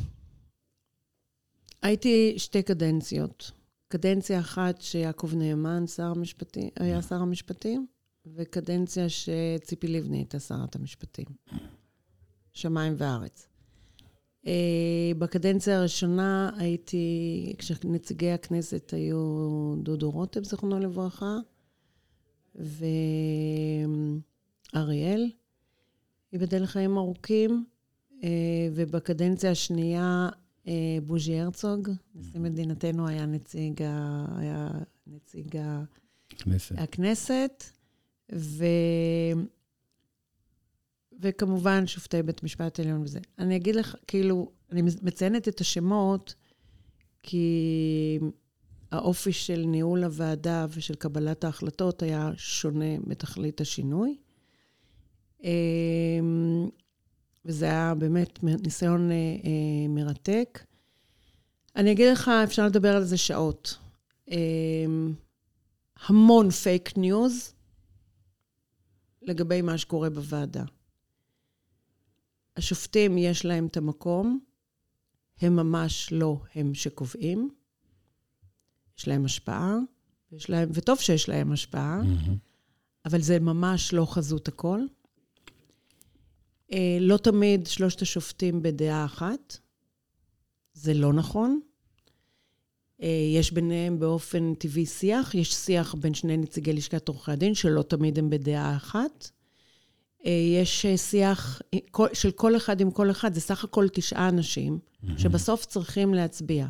[1.82, 3.52] הייתי שתי קדנציות.
[3.88, 7.88] קדנציה אחת שיעקב נאמן, שר המשפטים, היה שר המשפטים,
[8.26, 11.26] וקדנציה שציפי לבני הייתה שרת המשפטים.
[12.54, 13.48] שמיים וארץ.
[14.48, 21.38] אה, בקדנציה הראשונה הייתי, כשנציגי הכנסת היו דודו רוטב, זיכרונו לברכה,
[24.74, 25.32] ואריאל,
[26.34, 27.66] ייבדל לחיים ארוכים.
[28.24, 28.30] אה,
[28.76, 30.30] ובקדנציה השנייה,
[30.68, 34.26] אה, בוז'י הרצוג, נשיא מדינתנו, היה נציג, ה...
[34.38, 34.70] היה
[35.08, 35.58] נציג
[36.32, 36.76] הכנסת.
[36.78, 37.64] הכנסת,
[38.34, 38.66] ו...
[41.22, 43.20] וכמובן שופטי בית משפט עליון וזה.
[43.40, 46.36] אני אגיד לך, כאילו, אני מציינת את השמות,
[47.24, 48.20] כי
[48.92, 54.18] האופי של ניהול הוועדה ושל קבלת ההחלטות היה שונה בתכלית השינוי.
[57.46, 60.64] וזה היה באמת ניסיון אה, אה, מרתק.
[61.76, 63.78] אני אגיד לך, אפשר לדבר על זה שעות.
[64.32, 64.38] אה,
[66.06, 67.54] המון fake news
[69.22, 70.64] לגבי מה שקורה בוועדה.
[72.58, 74.40] השופטים, יש להם את המקום,
[75.42, 77.50] הם ממש לא הם שקובעים.
[78.98, 79.78] יש להם השפעה,
[80.32, 82.32] יש להם, וטוב שיש להם השפעה, mm-hmm.
[83.06, 84.80] אבל זה ממש לא חזות הכל.
[86.74, 89.58] אה, לא תמיד שלושת השופטים בדעה אחת.
[90.74, 91.60] זה לא נכון.
[93.02, 97.82] אה, יש ביניהם באופן טבעי שיח, יש שיח בין שני נציגי לשכת עורכי הדין, שלא
[97.82, 99.30] תמיד הם בדעה אחת.
[100.26, 101.62] אה, יש שיח
[102.14, 104.80] של כל אחד עם כל אחד, זה סך הכל תשעה אנשים,
[105.18, 106.68] שבסוף צריכים להצביע.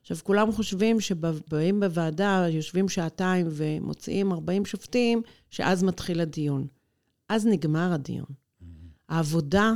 [0.00, 6.66] עכשיו, כולם חושבים שבאים בוועדה, יושבים שעתיים ומוציאים 40 שופטים, שאז מתחיל הדיון.
[7.28, 8.45] אז נגמר הדיון.
[9.08, 9.72] העבודה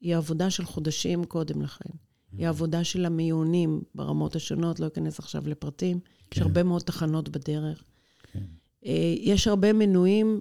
[0.00, 1.90] היא עבודה של חודשים קודם לכן.
[2.38, 6.00] היא עבודה של המיונים ברמות השונות, לא אכנס עכשיו לפרטים.
[6.00, 6.40] כן.
[6.40, 7.84] יש הרבה מאוד תחנות בדרך.
[8.32, 8.42] כן.
[8.86, 10.40] אה, יש הרבה מנויים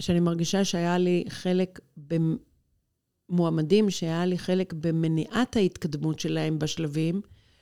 [0.00, 1.80] שאני מרגישה שהיה לי חלק
[3.30, 7.20] במועמדים, שהיה לי חלק במניעת ההתקדמות שלהם בשלבים,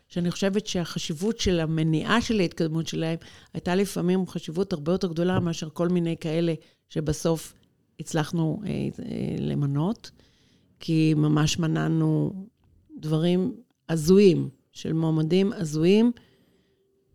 [0.09, 3.19] שאני חושבת שהחשיבות של המניעה של ההתקדמות שלהם
[3.55, 6.55] הייתה לפעמים חשיבות הרבה יותר גדולה מאשר כל מיני כאלה
[6.89, 7.55] שבסוף
[8.01, 10.11] הצלחנו אה, אה, למנות,
[10.81, 12.33] כי ממש מנענו
[12.99, 13.55] דברים
[13.89, 16.13] הזויים, של מועמדים הזויים,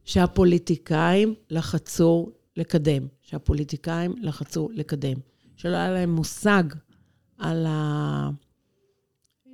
[0.06, 5.18] שהפוליטיקאים לחצו לקדם, שהפוליטיקאים לחצו לקדם,
[5.56, 6.64] שלא היה להם מושג
[7.38, 7.68] על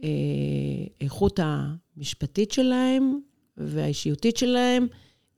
[0.01, 3.19] האיכות המשפטית שלהם
[3.57, 4.87] והאישיותית שלהם,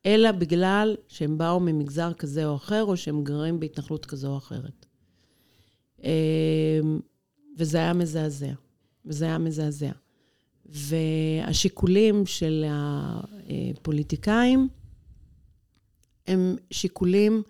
[0.05, 4.78] אלא בגלל שהם באו ממגזר כזה או אחר, או שהם גרים בהתנחלות כזו או אחרת.
[6.03, 6.99] אמ,
[7.57, 8.53] וזה היה מזעזע.
[9.05, 9.91] וזה היה מזעזע.
[10.65, 14.67] והשיקולים של הפוליטיקאים
[16.27, 17.43] הם שיקולים,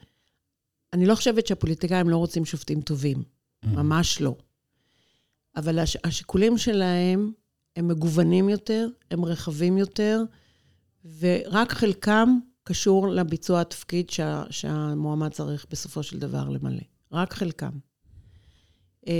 [0.93, 3.67] אני לא חושבת שהפוליטיקאים לא רוצים שופטים טובים, mm.
[3.67, 4.35] ממש לא.
[5.55, 7.31] אבל הש, השיקולים שלהם
[7.75, 10.21] הם מגוונים יותר, הם רחבים יותר,
[11.19, 16.81] ורק חלקם קשור לביצוע התפקיד שה, שהמועמד צריך בסופו של דבר למלא.
[17.11, 17.71] רק חלקם.
[19.10, 19.14] אה,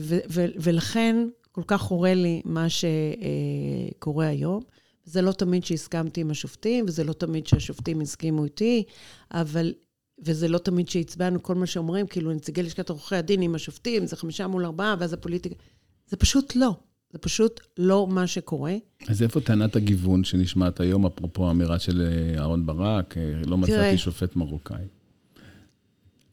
[0.00, 1.16] ו, ו, ולכן
[1.52, 4.62] כל כך חורה לי מה שקורה היום.
[5.04, 8.84] זה לא תמיד שהסכמתי עם השופטים, וזה לא תמיד שהשופטים הסכימו איתי,
[9.30, 9.72] אבל...
[10.24, 14.16] וזה לא תמיד שהצבענו כל מה שאומרים, כאילו נציגי לשכת עורכי הדין עם השופטים, זה
[14.16, 15.54] חמישה מול ארבעה, ואז הפוליטיקה...
[16.06, 16.76] זה פשוט לא.
[17.12, 18.74] זה פשוט לא מה שקורה.
[19.08, 23.98] אז איפה טענת הגיוון שנשמעת היום, אפרופו האמירה של אה, אהרן ברק, אה, לא מצאתי
[23.98, 24.84] שופט מרוקאי?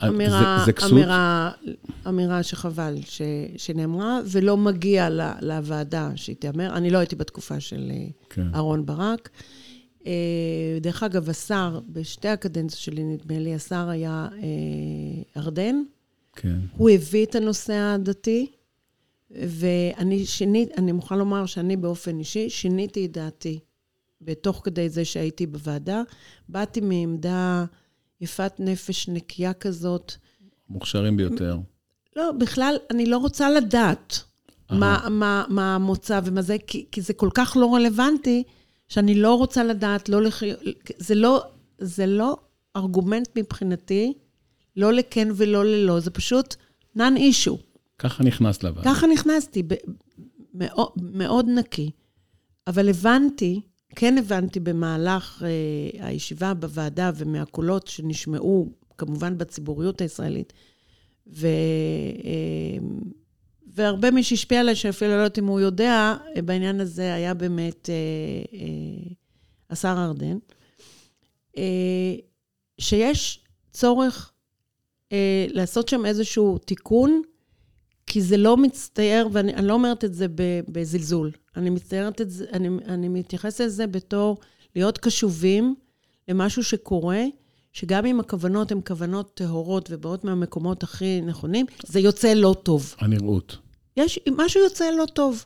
[0.03, 0.91] אמירה, זה, זה כסות?
[0.91, 1.51] אמירה,
[2.07, 3.21] אמירה שחבל ש,
[3.57, 6.77] שנאמרה, ולא מגיע ל, לוועדה שהיא תיאמר.
[6.77, 8.47] אני לא הייתי בתקופה של אה, כן.
[8.55, 9.29] אהרן ברק.
[10.81, 14.27] דרך אגב, השר, בשתי הקדנציות שלי, נדמה לי, השר היה
[15.37, 15.75] ארדן.
[16.35, 16.59] כן.
[16.77, 18.47] הוא הביא את הנושא הדתי.
[19.31, 23.59] ואני שינית, אני מוכרחה לומר שאני באופן אישי שיניתי את דעתי
[24.21, 26.01] בתוך כדי זה שהייתי בוועדה.
[26.49, 27.65] באתי מעמדה
[28.21, 30.13] יפת נפש, נקייה כזאת.
[30.69, 31.57] מוכשרים ביותר.
[32.15, 34.23] לא, בכלל, אני לא רוצה לדעת
[34.71, 38.43] מה, מה, מה המוצא ומה זה, כי, כי זה כל כך לא רלוונטי,
[38.87, 40.43] שאני לא רוצה לדעת, לא לח...
[40.97, 41.43] זה לא,
[41.77, 42.37] זה לא
[42.77, 44.13] ארגומנט מבחינתי,
[44.75, 46.55] לא לכן ולא ללא, זה פשוט
[46.97, 47.57] non-issue.
[47.97, 48.93] ככה נכנסת לוועדה.
[48.93, 49.73] ככה נכנסתי, ב-
[50.53, 51.91] מאוד, מאוד נקי.
[52.67, 53.61] אבל הבנתי,
[53.99, 60.53] כן הבנתי במהלך אה, הישיבה בוועדה ומהקולות שנשמעו, כמובן בציבוריות הישראלית,
[61.27, 61.47] ו,
[62.25, 62.87] אה,
[63.73, 67.95] והרבה מי שהשפיע עליי, שאפילו לא יודעת אם הוא יודע, בעניין הזה היה באמת אה,
[68.59, 69.13] אה,
[69.69, 70.37] השר ארדן,
[71.57, 72.15] אה,
[72.79, 74.31] שיש צורך
[75.11, 77.21] אה, לעשות שם איזשהו תיקון,
[78.07, 80.25] כי זה לא מצטייר, ואני לא אומרת את זה
[80.69, 81.31] בזלזול.
[81.55, 84.37] אני מצטיירת את זה, אני, אני מתייחסת לזה בתור
[84.75, 85.75] להיות קשובים
[86.27, 87.23] למשהו שקורה,
[87.73, 92.95] שגם אם הכוונות הן כוונות טהורות ובאות מהמקומות הכי נכונים, זה יוצא לא טוב.
[92.99, 93.57] הנראות.
[93.97, 95.45] יש, משהו יוצא לא טוב.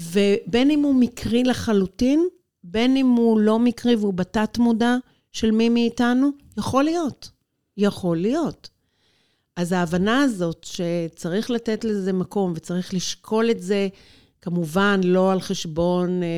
[0.00, 2.26] ובין אם הוא מקרי לחלוטין,
[2.64, 4.96] בין אם הוא לא מקרי והוא בתת-מודע
[5.32, 7.30] של מי מאיתנו, יכול להיות.
[7.76, 8.68] יכול להיות.
[9.58, 13.88] אז ההבנה הזאת שצריך לתת לזה מקום וצריך לשקול את זה,
[14.42, 16.28] כמובן לא על חשבון אה,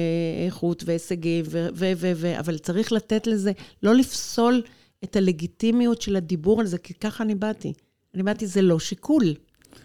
[0.46, 3.52] איכות והישגים, ו- ו- ו- ו- אבל צריך לתת לזה,
[3.82, 4.62] לא לפסול
[5.04, 7.72] את הלגיטימיות של הדיבור על זה, כי ככה אני באתי.
[8.14, 9.34] אני באתי, זה לא שיקול.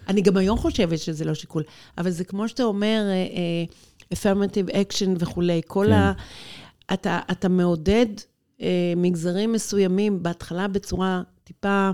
[0.08, 1.62] אני גם היום חושבת שזה לא שיקול,
[1.98, 3.64] אבל זה כמו שאתה אומר, אה, אה,
[4.14, 5.92] affirmative action וכולי, כל כן.
[5.92, 6.12] ה...
[6.92, 8.06] אתה, אתה מעודד
[8.60, 11.90] אה, מגזרים מסוימים בהתחלה בצורה טיפה...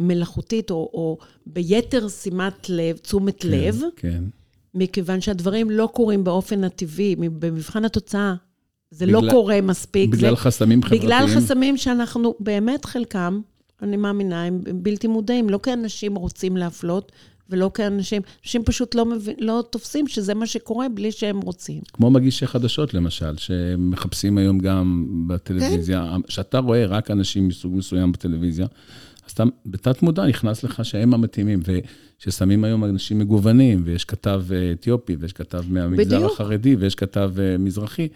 [0.00, 4.24] מלאכותית, או, או ביתר שימת לב, תשומת כן, לב, כן.
[4.74, 8.34] מכיוון שהדברים לא קורים באופן הטבעי, במבחן התוצאה.
[8.90, 10.10] זה לא בגלל, לא קורה מספיק.
[10.10, 11.02] בגלל זה, חסמים חברתיים.
[11.02, 13.40] בגלל חסמים שאנחנו, באמת חלקם,
[13.82, 17.12] אני מאמינה, הם בלתי מודעים, לא כאנשים רוצים להפלות,
[17.50, 21.80] ולא כאנשים, אנשים פשוט לא, מבין, לא תופסים שזה מה שקורה בלי שהם רוצים.
[21.92, 26.20] כמו מגישי חדשות, למשל, שמחפשים היום גם בטלוויזיה, כן.
[26.28, 28.66] שאתה רואה רק אנשים מסוג מסוים בטלוויזיה,
[29.36, 31.60] אתה בתת מודע נכנס לך שהם המתאימים,
[32.18, 36.32] וששמים היום אנשים מגוונים, ויש כתב אה, אתיופי, ויש כתב מהמגזר בדיוק.
[36.32, 38.08] החרדי, ויש כתב אה, מזרחי,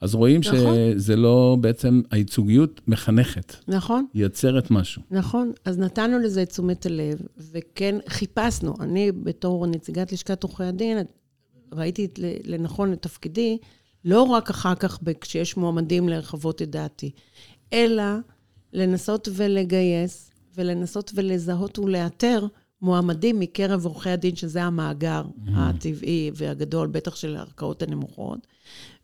[0.00, 0.58] אז רואים נכון.
[0.58, 3.56] שזה לא בעצם, הייצוגיות מחנכת.
[3.68, 4.06] נכון.
[4.14, 5.02] יוצרת משהו.
[5.10, 7.18] נכון, אז נתנו לזה את תשומת הלב,
[7.52, 8.74] וכן חיפשנו.
[8.80, 10.98] אני, בתור נציגת לשכת עורכי הדין,
[11.72, 12.08] ראיתי
[12.44, 13.58] לנכון את תפקידי,
[14.04, 17.10] לא רק אחר כך כשיש מועמדים לרחבות את דעתי,
[17.72, 18.04] אלא
[18.72, 20.27] לנסות ולגייס
[20.58, 22.46] ולנסות ולזהות ולאתר
[22.82, 25.50] מועמדים מקרב עורכי הדין, שזה המאגר mm-hmm.
[25.56, 28.46] הטבעי והגדול, בטח של הערכאות הנמוכות,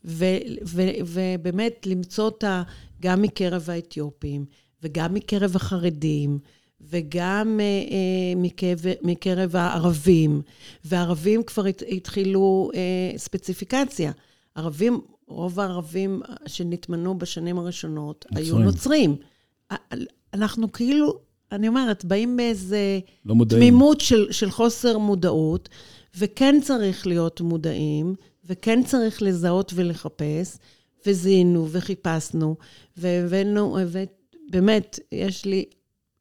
[0.05, 0.25] ו-
[0.67, 2.63] ו- ובאמת למצוא אותה
[3.03, 4.45] גם מקרב האתיופים,
[4.83, 6.39] וגם מקרב החרדים,
[6.81, 10.43] וגם אה, אה, מקרב, מקרב הערבים,
[10.85, 14.13] והערבים כבר הת, התחילו אה, ספציפיקציה.
[14.55, 18.57] ערבים, רוב הערבים שנטמנו בשנים הראשונות נוצרים.
[18.57, 19.17] היו נוצרים.
[20.35, 21.19] אנחנו כאילו,
[21.53, 25.69] אני אומרת, באים באיזה לא תמימות של, של חוסר מודעות,
[26.19, 28.15] וכן צריך להיות מודעים,
[28.45, 30.57] וכן צריך לזהות ולחפש,
[31.07, 32.57] וזיהינו וחיפשנו,
[32.97, 33.79] והבאנו,
[34.49, 35.65] ובאמת, יש לי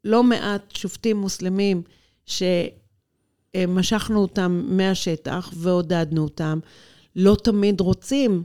[0.03, 1.81] לא מעט שופטים מוסלמים
[2.25, 6.59] שמשכנו אותם מהשטח ועודדנו אותם,
[7.15, 8.43] לא תמיד רוצים.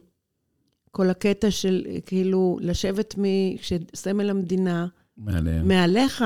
[0.91, 3.15] כל הקטע של כאילו לשבת
[3.61, 5.69] כשסמל המדינה מעליהם.
[5.69, 6.25] מעליך,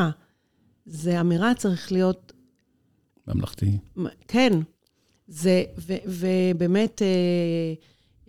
[0.86, 2.32] זה אמירה צריך להיות...
[3.28, 3.78] ממלכתי.
[4.28, 4.52] כן.
[5.28, 7.06] זה, ו, ובאמת, אה,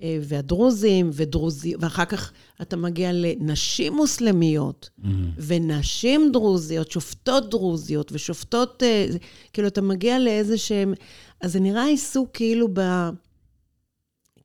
[0.02, 2.32] אה, והדרוזים, ודרוזי, ואחר כך
[2.62, 5.08] אתה מגיע לנשים מוסלמיות, mm-hmm.
[5.38, 9.06] ונשים דרוזיות, שופטות דרוזיות, ושופטות, אה,
[9.54, 10.94] כאילו, אתה מגיע לאיזה שהם...
[11.42, 12.82] אז זה נראה עיסוק כאילו ב...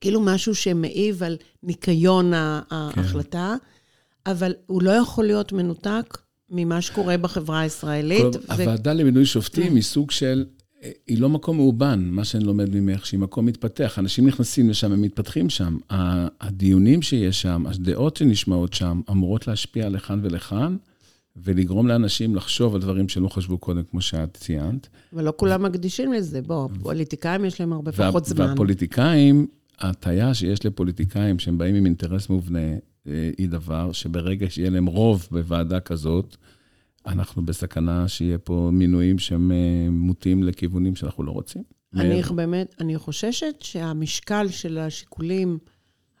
[0.01, 2.75] כאילו משהו שמעיב על ניקיון כן.
[2.75, 4.31] ההחלטה, כן.
[4.31, 6.17] אבל הוא לא יכול להיות מנותק
[6.51, 8.35] ממה שקורה בחברה הישראלית.
[8.35, 8.53] כל, ו...
[8.53, 10.45] הוועדה למינוי שופטים היא סוג של
[11.07, 13.99] היא לא מקום מאובן, מה שאני לומד ממך, שהיא מקום מתפתח.
[13.99, 15.77] אנשים נכנסים לשם, הם מתפתחים שם.
[16.41, 20.77] הדיונים שיש שם, הדעות שנשמעות שם, אמורות להשפיע לכאן ולכאן,
[21.35, 24.87] ולגרום לאנשים לחשוב על דברים שלא חשבו קודם, כמו שאת ציינת.
[25.13, 26.41] אבל לא כולם מקדישים לזה.
[26.41, 28.45] בוא, פוליטיקאים יש להם הרבה פחות זמן.
[28.45, 29.47] והפוליטיקאים,
[29.79, 32.59] ההטייה שיש לפוליטיקאים שהם באים עם אינטרס מובנה,
[33.37, 36.37] היא דבר שברגע שיהיה להם רוב בוועדה כזאת,
[37.05, 41.63] אנחנו בסכנה שיהיה פה מינויים שהם אה, מוטים לכיוונים שאנחנו לא רוצים.
[41.95, 45.57] אני באמת, אני חוששת שהמשקל של השיקולים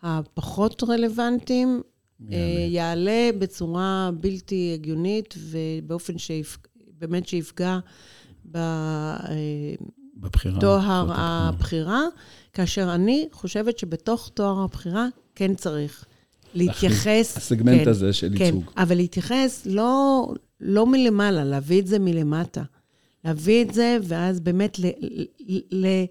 [0.03, 1.81] הפחות רלוונטיים
[2.19, 2.35] יעלה.
[2.35, 7.79] אה, יעלה בצורה בלתי הגיונית ובאופן שבאמת שיפגע
[8.51, 8.57] ב...
[8.57, 9.73] אה,
[10.15, 10.59] בבחירה.
[10.59, 12.01] תואר הבחירה,
[12.53, 16.05] כאשר אני חושבת שבתוך תואר הבחירה כן צריך
[16.53, 17.37] להתייחס...
[17.37, 18.65] הסגמנט כן, הזה של כן, ייצוג.
[18.65, 20.27] כן, אבל להתייחס לא,
[20.61, 22.63] לא מלמעלה, להביא את זה מלמטה.
[23.25, 25.25] להביא את זה, ואז באמת ל, ל,
[25.71, 26.05] ל,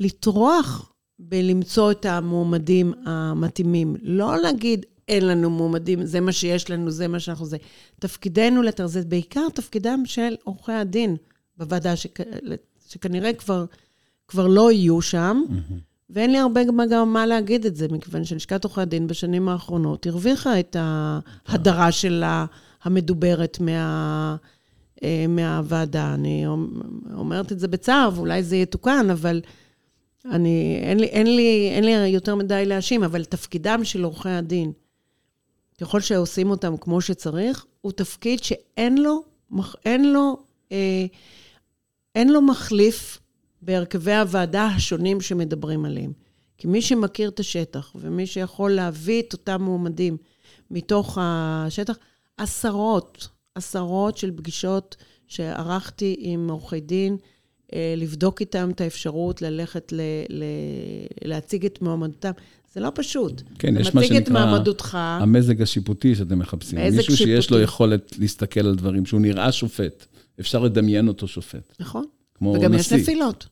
[0.00, 3.96] לטרוח בלמצוא את המועמדים המתאימים.
[4.02, 7.56] לא להגיד, אין לנו מועמדים, זה מה שיש לנו, זה מה שאנחנו זה.
[8.00, 11.16] תפקידנו לתר, זה בעיקר תפקידם של עורכי הדין
[11.56, 12.20] בוועדה, שכ,
[12.88, 13.64] שכנראה כבר,
[14.28, 15.42] כבר לא יהיו שם.
[15.48, 15.93] Mm-hmm.
[16.10, 20.60] ואין לי הרבה גם מה להגיד את זה, מכיוון שלשכת עורכי הדין בשנים האחרונות הרוויחה
[20.60, 22.46] את ההדרה שלה
[22.82, 24.36] המדוברת מה,
[25.02, 26.14] אה, מהוועדה.
[26.14, 26.46] אני
[27.14, 29.40] אומרת את זה בצער, ואולי זה יתוקן, אבל
[30.24, 34.72] אני, אין, לי, אין, לי, אין לי יותר מדי להאשים, אבל תפקידם של עורכי הדין,
[35.80, 39.22] ככל שעושים אותם כמו שצריך, הוא תפקיד שאין לו,
[39.84, 40.36] אין לו,
[40.72, 41.06] אה,
[42.14, 43.18] אין לו מחליף
[43.64, 46.12] בהרכבי הוועדה השונים שמדברים עליהם.
[46.58, 50.16] כי מי שמכיר את השטח ומי שיכול להביא את אותם מועמדים
[50.70, 51.96] מתוך השטח,
[52.36, 54.96] עשרות, עשרות של פגישות
[55.28, 57.16] שערכתי עם עורכי דין,
[57.74, 60.44] אה, לבדוק איתם את האפשרות ללכת ל, ל,
[61.24, 62.30] להציג את מועמדותם.
[62.74, 63.42] זה לא פשוט.
[63.58, 66.78] כן, יש מה שנקרא מעמדותך, המזג השיפוטי שאתם מחפשים.
[66.78, 67.16] מישהו שיפוטי.
[67.16, 70.06] שיש לו יכולת להסתכל על דברים, שהוא נראה שופט.
[70.40, 71.74] אפשר לדמיין אותו שופט.
[71.80, 72.04] נכון.
[72.34, 72.96] כמו וגם נשיא.
[72.96, 73.46] וגם יש נפילות.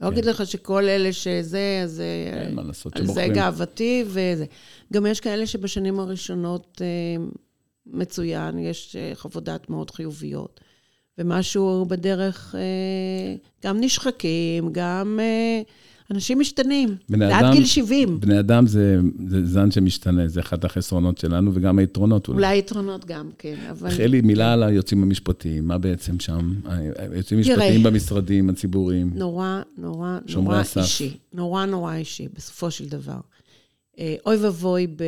[0.00, 0.24] לא אגיד.
[0.24, 2.00] לך שכל אלה שזה, אז...
[2.00, 4.44] אין מה לעשות, על זה גאוותי וזה.
[4.92, 7.24] גם יש כאלה שבשנים הראשונות אה,
[7.86, 10.60] מצוין, יש אה, חוות דעת מאוד חיוביות.
[11.18, 15.20] ומשהו בדרך אה, גם נשחקים, גם...
[16.10, 16.96] אנשים משתנים,
[17.32, 18.20] עד גיל 70.
[18.20, 18.98] בני אדם זה,
[19.28, 22.36] זה זן שמשתנה, זה אחד החסרונות שלנו, וגם היתרונות אולי.
[22.36, 23.90] אולי יתרונות גם, כן, אבל...
[23.90, 26.54] חלי, מילה על היוצאים המשפטיים, מה בעצם שם?
[26.96, 29.10] היוצאים המשפטיים במשרדים הציבוריים.
[29.14, 30.80] נורא, נורא, נורא הסף.
[30.80, 31.16] אישי.
[31.32, 33.20] נורא נורא אישי, בסופו של דבר.
[33.98, 35.02] אה, אוי ואבוי ב...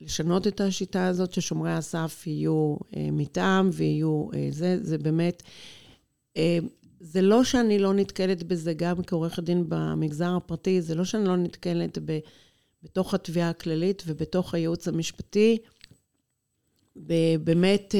[0.00, 5.42] לשנות את השיטה הזאת, ששומרי הסף יהיו אה, מטעם ויהיו אה, זה, זה באמת...
[6.36, 6.58] אה,
[7.00, 11.36] זה לא שאני לא נתקלת בזה גם כעורכת דין במגזר הפרטי, זה לא שאני לא
[11.36, 12.18] נתקלת ב,
[12.82, 15.58] בתוך התביעה הכללית ובתוך הייעוץ המשפטי,
[17.44, 17.94] באמת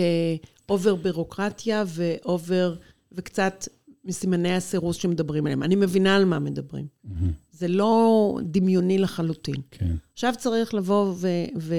[0.69, 2.75] over בירוקרטיה ו over,
[3.13, 3.69] וקצת
[4.05, 5.63] מסימני הסירוס שמדברים עליהם.
[5.63, 6.87] אני מבינה על מה מדברים.
[6.87, 7.25] Mm-hmm.
[7.53, 9.55] זה לא דמיוני לחלוטין.
[9.71, 9.95] כן.
[10.13, 11.27] עכשיו צריך לבוא ו-
[11.59, 11.75] ו-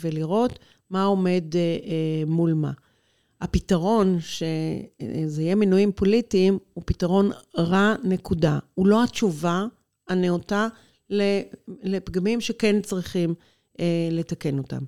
[0.00, 0.58] ולראות
[0.90, 1.90] מה עומד אה, אה,
[2.26, 2.72] מול מה.
[3.40, 8.58] הפתרון, שזה יהיה מינויים פוליטיים, הוא פתרון רע, נקודה.
[8.74, 9.66] הוא לא התשובה
[10.08, 10.68] הנאותה
[11.82, 13.34] לפגמים שכן צריכים
[13.80, 14.82] אה, לתקן אותם.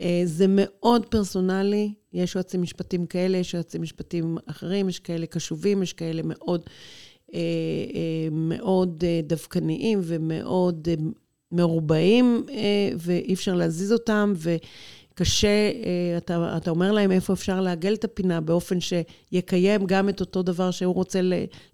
[0.00, 5.82] אה, זה מאוד פרסונלי, יש יועצים משפטיים כאלה, יש יועצים משפטיים אחרים, יש כאלה קשובים,
[5.82, 6.62] יש כאלה מאוד,
[7.34, 7.40] אה,
[8.30, 10.88] מאוד דווקניים ומאוד
[11.52, 12.46] מרובעים,
[12.98, 14.32] ואי אפשר להזיז אותם,
[15.20, 15.70] וקשה,
[16.16, 20.70] אתה, אתה אומר להם איפה אפשר לעגל את הפינה באופן שיקיים גם את אותו דבר
[20.70, 21.20] שהוא רוצה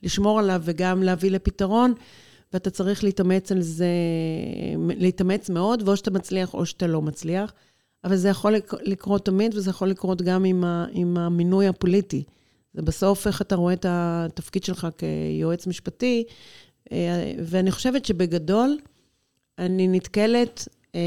[0.03, 1.95] לשמור עליו וגם להביא לפתרון.
[2.53, 3.89] ואתה צריך להתאמץ על זה,
[4.89, 7.53] להתאמץ מאוד, ואו שאתה מצליח או שאתה לא מצליח.
[8.05, 12.23] אבל זה יכול לקרות תמיד, וזה יכול לקרות גם עם, ה, עם המינוי הפוליטי.
[12.75, 16.25] זה בסוף איך אתה רואה את התפקיד שלך כיועץ משפטי,
[16.93, 18.79] אה, ואני חושבת שבגדול,
[19.59, 21.01] אני נתקלת, אה,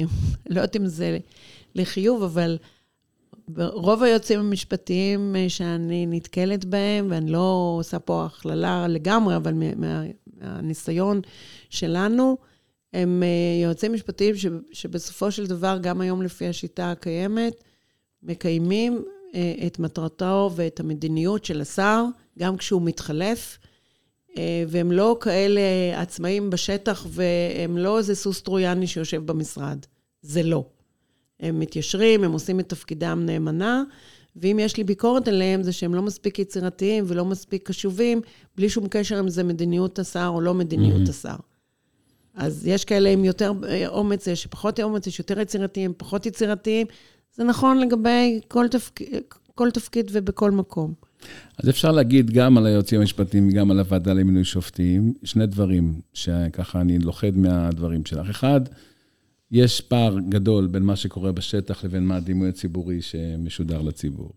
[0.50, 1.18] לא יודעת אם זה
[1.76, 2.58] לחיוב, אבל
[3.58, 10.02] רוב היועצים המשפטיים אה, שאני נתקלת בהם, ואני לא עושה פה הכללה לגמרי, אבל מה,
[10.40, 11.20] מהניסיון
[11.70, 12.36] שלנו,
[12.92, 14.34] הם אה, יועצים משפטיים
[14.72, 17.64] שבסופו של דבר, גם היום לפי השיטה הקיימת,
[18.22, 19.04] מקיימים
[19.34, 22.04] אה, את מטרתו ואת המדיניות של השר,
[22.38, 23.58] גם כשהוא מתחלף,
[24.68, 25.60] והם לא כאלה
[25.94, 29.78] עצמאים בשטח, והם לא איזה סוס טרויאני שיושב במשרד.
[30.22, 30.64] זה לא.
[31.40, 33.82] הם מתיישרים, הם עושים את תפקידם נאמנה,
[34.36, 38.20] ואם יש לי ביקורת עליהם, זה שהם לא מספיק יצירתיים ולא מספיק קשובים,
[38.56, 41.10] בלי שום קשר אם זה מדיניות השר או לא מדיניות mm-hmm.
[41.10, 41.36] השר.
[42.34, 46.86] אז יש כאלה עם יותר אה, אומץ, יש פחות אומץ, יש יותר יצירתיים, פחות יצירתיים.
[47.34, 49.00] זה נכון לגבי כל, תפק...
[49.54, 50.94] כל תפקיד ובכל מקום.
[51.58, 56.80] אז אפשר להגיד גם על היועצים המשפטיים, גם על הוועדה למינוי שופטים, שני דברים שככה
[56.80, 58.30] אני לוכד מהדברים שלך.
[58.30, 58.60] אחד,
[59.56, 64.32] יש פער גדול בין מה שקורה בשטח לבין מה הדימוי הציבורי שמשודר לציבור,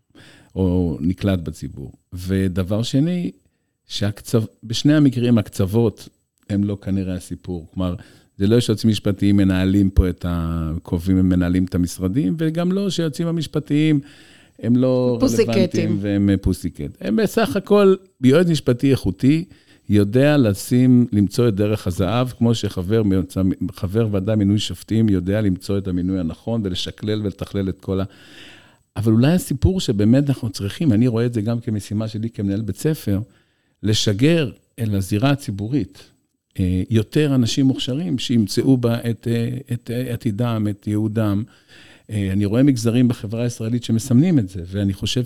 [0.56, 1.92] או נקלט בציבור.
[2.14, 3.32] ודבר שני,
[3.88, 6.10] שבשני המקרים הקצוות
[6.50, 7.68] הם לא כנראה הסיפור.
[7.74, 7.96] כלומר,
[8.38, 10.72] זה לא שיועצים משפטיים מנהלים פה את ה...
[10.84, 14.00] קובעים ומנהלים את המשרדים, וגם לא שיועצים המשפטיים
[14.60, 15.50] הם לא פוסיקטים.
[15.50, 16.98] רלוונטיים והם פוסיקט.
[17.02, 19.46] הם בסך הכל, יועץ משפטי איכותי
[19.90, 23.04] יודע לשים, למצוא את דרך הזהב, כמו שחבר
[23.72, 28.04] חבר ועדה מינוי שופטים יודע למצוא את המינוי הנכון ולשקלל ולתכלל את כל ה...
[28.96, 32.76] אבל אולי הסיפור שבאמת אנחנו צריכים, אני רואה את זה גם כמשימה שלי כמנהל בית
[32.76, 33.20] ספר,
[33.84, 36.10] לשגר אל הזירה הציבורית
[36.60, 41.44] אה, יותר אנשים מוכשרים שימצאו בה את, אה, את עתידם, את ייעודם.
[42.10, 45.26] אה, אני רואה מגזרים בחברה הישראלית שמסמנים את זה, ואני חושב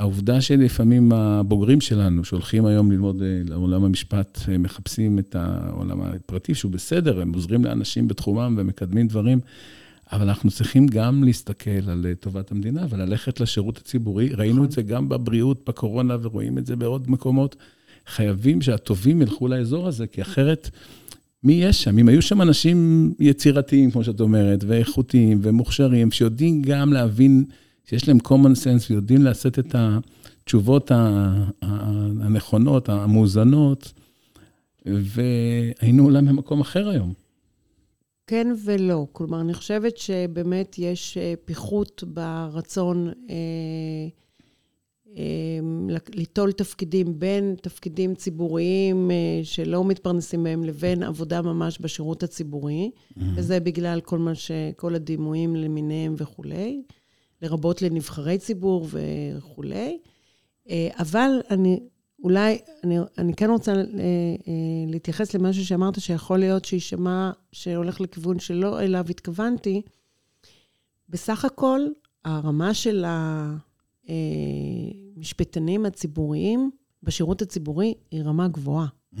[0.00, 7.20] שהעובדה שלפעמים הבוגרים שלנו, שהולכים היום ללמוד לעולם המשפט, מחפשים את העולם הפרטי, שהוא בסדר,
[7.20, 9.40] הם עוזרים לאנשים בתחומם ומקדמים דברים,
[10.12, 14.28] אבל אנחנו צריכים גם להסתכל על טובת המדינה וללכת לשירות הציבורי.
[14.28, 14.64] ראינו נכון.
[14.64, 17.56] את זה גם בבריאות, בקורונה, ורואים את זה בעוד מקומות.
[18.06, 20.70] חייבים שהטובים ילכו לאזור הזה, כי אחרת,
[21.44, 21.98] מי יש שם?
[21.98, 27.44] אם היו שם אנשים יצירתיים, כמו שאת אומרת, ואיכותיים ומוכשרים, שיודעים גם להבין,
[27.88, 30.90] שיש להם common sense ויודעים לעשות את התשובות
[31.62, 33.92] הנכונות, המאוזנות,
[34.86, 37.12] והיינו אולי במקום אחר היום.
[38.26, 39.06] כן ולא.
[39.12, 44.08] כלומר, אני חושבת שבאמת יש אה, פיחות ברצון אה,
[45.16, 52.90] אמ, ליטול תפקידים בין תפקידים ציבוריים אה, שלא מתפרנסים מהם לבין עבודה ממש בשירות הציבורי,
[52.90, 53.22] mm-hmm.
[53.34, 54.50] וזה בגלל כל מה ש...
[54.76, 56.82] כל הדימויים למיניהם וכולי,
[57.42, 59.98] לרבות לנבחרי ציבור וכולי.
[60.70, 61.80] אה, אבל אני
[62.24, 63.82] אולי, אני, אני כן רוצה אה,
[64.86, 69.82] להתייחס למשהו שאמרת, שיכול להיות שיישמע שהולך לכיוון שלא אליו התכוונתי.
[71.08, 71.80] בסך הכל,
[72.24, 73.04] הרמה של.
[75.16, 76.70] המשפטנים הציבוריים
[77.02, 78.86] בשירות הציבורי היא רמה גבוהה.
[79.14, 79.18] Mm-hmm.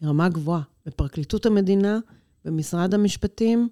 [0.00, 0.62] היא רמה גבוהה.
[0.86, 1.98] בפרקליטות המדינה,
[2.44, 3.66] במשרד המשפטים, אה,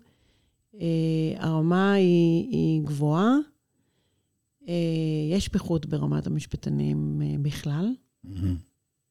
[1.36, 3.36] הרמה היא, היא גבוהה.
[4.68, 4.74] אה,
[5.30, 7.94] יש פיחות ברמת המשפטנים אה, בכלל.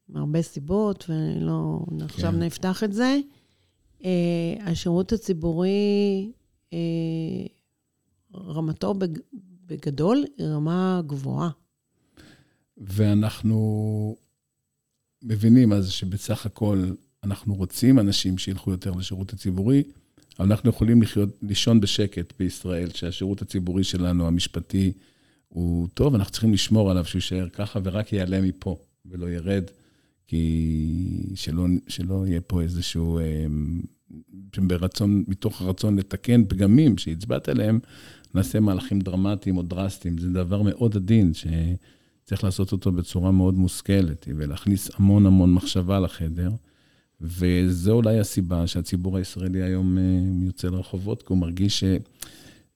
[0.09, 2.01] מהרבה סיבות, ולא, כן.
[2.01, 3.19] עכשיו נפתח את זה.
[4.59, 6.31] השירות הציבורי,
[8.35, 8.93] רמתו
[9.65, 11.49] בגדול היא רמה גבוהה.
[12.77, 14.15] ואנחנו
[15.23, 16.93] מבינים אז שבסך הכל
[17.23, 19.83] אנחנו רוצים אנשים שילכו יותר לשירות הציבורי,
[20.39, 24.91] אנחנו יכולים לחיות, לישון בשקט בישראל, שהשירות הציבורי שלנו, המשפטי,
[25.49, 29.63] הוא טוב, אנחנו צריכים לשמור עליו שהוא יישאר ככה ורק יעלה מפה ולא ירד,
[30.27, 33.45] כי שלא, שלא יהיה פה איזשהו, אה,
[34.57, 37.79] ברצון, מתוך הרצון לתקן פגמים שהצבעת עליהם,
[38.33, 40.17] נעשה מהלכים דרמטיים או דרסטיים.
[40.17, 46.51] זה דבר מאוד עדין, שצריך לעשות אותו בצורה מאוד מושכלת, ולהכניס המון המון מחשבה לחדר.
[47.23, 50.03] וזו אולי הסיבה שהציבור הישראלי היום אה,
[50.45, 51.83] יוצא לרחובות, כי הוא מרגיש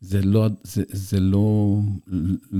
[0.02, 1.78] זה לא, זה, זה לא,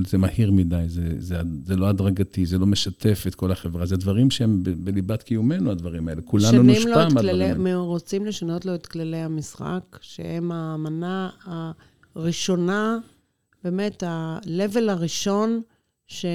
[0.06, 3.86] זה מהיר מדי, זה, זה, זה לא הדרגתי, זה לא משתף את כל החברה.
[3.86, 6.22] זה דברים שהם ב, בליבת קיומנו, הדברים האלה.
[6.22, 7.76] כולנו נושפע מהדברים האלה.
[7.76, 11.30] רוצים לשנות לו את כללי המשחק, שהם האמנה
[12.14, 12.98] הראשונה,
[13.64, 15.60] באמת, ה-level הראשון,
[16.06, 16.26] ש,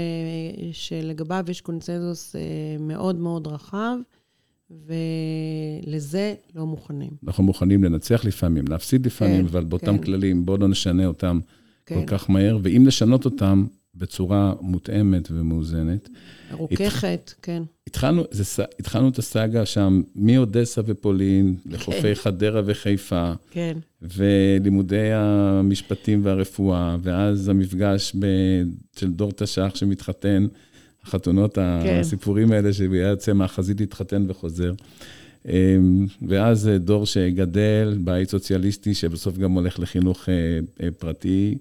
[0.71, 2.41] שלגביו יש קונצנזוס אה,
[2.79, 3.97] מאוד מאוד רחב.
[4.87, 7.11] ולזה לא מוכנים.
[7.27, 10.03] אנחנו מוכנים לנצח לפעמים, להפסיד לפעמים, כן, אבל באותם כן.
[10.03, 11.39] כללים, בואו לא נשנה אותם
[11.85, 11.95] כן.
[11.95, 13.65] כל כך מהר, ואם לשנות אותם
[13.95, 16.09] בצורה מותאמת ומאוזנת.
[16.51, 17.33] מרוככת, הת...
[17.41, 17.63] כן.
[17.87, 22.15] התחלנו, זה, התחלנו את הסאגה שם מאודסה ופולין, לחופי כן.
[22.15, 23.77] חדרה וחיפה, כן.
[24.01, 28.25] ולימודי המשפטים והרפואה, ואז המפגש ב,
[28.95, 30.47] של דור תש"ח שמתחתן.
[31.03, 31.99] החתונות, כן.
[31.99, 34.73] הסיפורים האלה, שהוא יוצא מהחזית להתחתן וחוזר.
[35.47, 41.57] אמ, ואז דור שגדל, בית סוציאליסטי, שבסוף גם הולך לחינוך אה, אה, פרטי,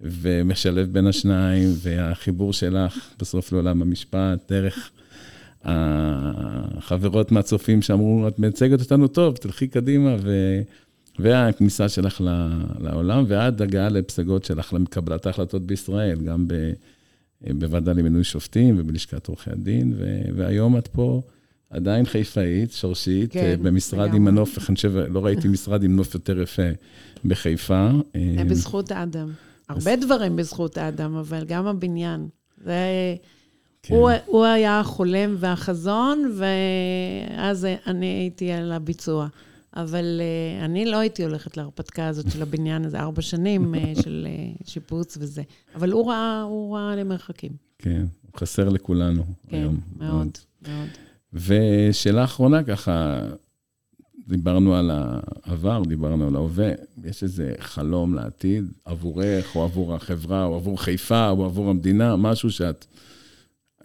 [0.00, 4.90] ומשלב בין השניים, והחיבור שלך בסוף לעולם המשפט, דרך
[5.64, 10.60] החברות מהצופים שאמרו, את מייצגת אותנו טוב, תלכי קדימה, ו...
[11.18, 12.20] והכניסה שלך
[12.80, 16.54] לעולם, ועד הגעה לפסגות שלך לקבלת ההחלטות בישראל, גם ב...
[17.58, 19.94] בוועדה למינוי שופטים ובלשכת עורכי הדין,
[20.36, 21.22] והיום את פה
[21.70, 26.40] עדיין חיפאית, שורשית, כן, במשרד עם מנוף, אני חושב, לא ראיתי משרד עם נוף יותר
[26.40, 26.68] יפה
[27.24, 27.88] בחיפה.
[28.36, 29.30] זה בזכות האדם.
[29.68, 32.28] הרבה דברים בזכות האדם, אבל גם הבניין.
[32.64, 32.74] זה...
[33.82, 33.94] כן.
[33.94, 39.28] הוא, הוא היה החולם והחזון, ואז אני הייתי על הביצוע.
[39.76, 44.26] אבל uh, אני לא הייתי הולכת להרפתקה הזאת של הבניין הזה, ארבע שנים uh, של
[44.60, 45.42] uh, שיפוץ וזה.
[45.74, 47.52] אבל הוא ראה, הוא ראה למרחקים.
[47.78, 49.76] כן, הוא חסר לכולנו כן, היום.
[49.76, 50.88] כן, מאוד, מאוד.
[51.32, 53.20] ושאלה אחרונה, ככה,
[54.28, 56.72] דיברנו על העבר, דיברנו על ההווה.
[57.04, 62.50] יש איזה חלום לעתיד עבורך, או עבור החברה, או עבור חיפה, או עבור המדינה, משהו
[62.50, 62.86] שאת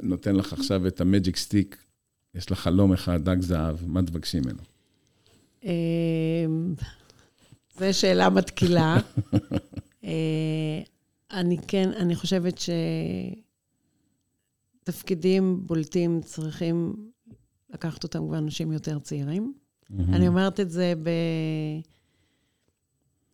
[0.01, 1.77] נותן לך עכשיו את המג'יק סטיק,
[2.35, 4.76] יש לך חלום אחד, דג זהב, מה תבקשי ממנו?
[5.63, 6.73] אמ,
[7.79, 8.97] זו שאלה מתקילה.
[10.03, 10.81] אה,
[11.31, 12.59] אני כן, אני חושבת
[14.83, 16.95] שתפקידים בולטים צריכים
[17.69, 19.53] לקחת אותם כבר אנשים יותר צעירים.
[19.99, 21.09] אני אומרת את זה ב...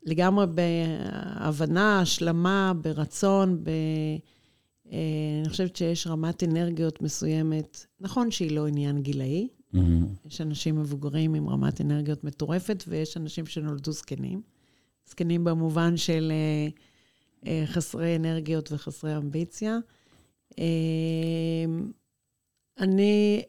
[0.05, 3.69] לגמרי בהבנה, השלמה, ברצון, ב...
[4.91, 7.85] אה, אני חושבת שיש רמת אנרגיות מסוימת.
[7.99, 10.27] נכון שהיא לא עניין גילאי, Mm-hmm.
[10.27, 14.41] יש אנשים מבוגרים עם רמת אנרגיות מטורפת, ויש אנשים שנולדו זקנים.
[15.09, 16.67] זקנים במובן של אה,
[17.47, 19.77] אה, חסרי אנרגיות וחסרי אמביציה.
[20.59, 21.65] אה,
[22.79, 23.43] אני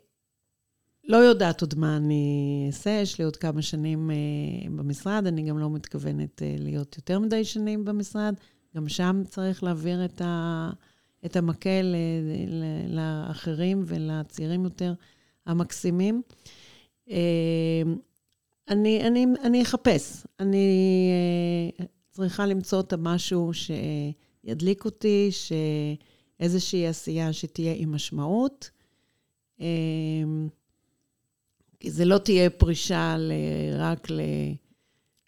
[1.05, 5.59] לא יודעת עוד מה אני אעשה, יש לי עוד כמה שנים אה, במשרד, אני גם
[5.59, 8.35] לא מתכוונת אה, להיות יותר מדי שנים במשרד.
[8.77, 10.71] גם שם צריך להעביר את, ה,
[11.25, 14.95] את המקל אה, לאחרים ולצעירים יותר.
[15.47, 16.23] המקסימים.
[17.11, 17.83] אה,
[18.69, 20.27] אני, אני, אני אחפש.
[20.41, 21.09] אני
[21.81, 28.71] אה, צריכה למצוא את המשהו שידליק אותי, שאיזושהי עשייה שתהיה עם משמעות.
[29.61, 29.67] אה,
[31.81, 33.33] כי זה לא תהיה פרישה ל,
[33.79, 34.09] רק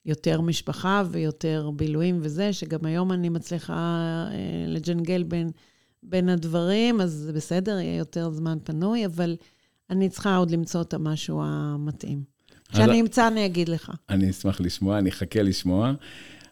[0.07, 4.27] ליותר משפחה ויותר בילויים וזה, שגם היום אני מצליחה
[4.69, 5.51] לג'נגל בין,
[6.03, 9.37] בין הדברים, אז בסדר, יהיה יותר זמן פנוי, אבל...
[9.91, 12.22] אני צריכה עוד למצוא את המשהו המתאים.
[12.68, 13.93] כשאני אמצא, אני אגיד לך.
[14.09, 15.93] אני אשמח לשמוע, אני אחכה לשמוע.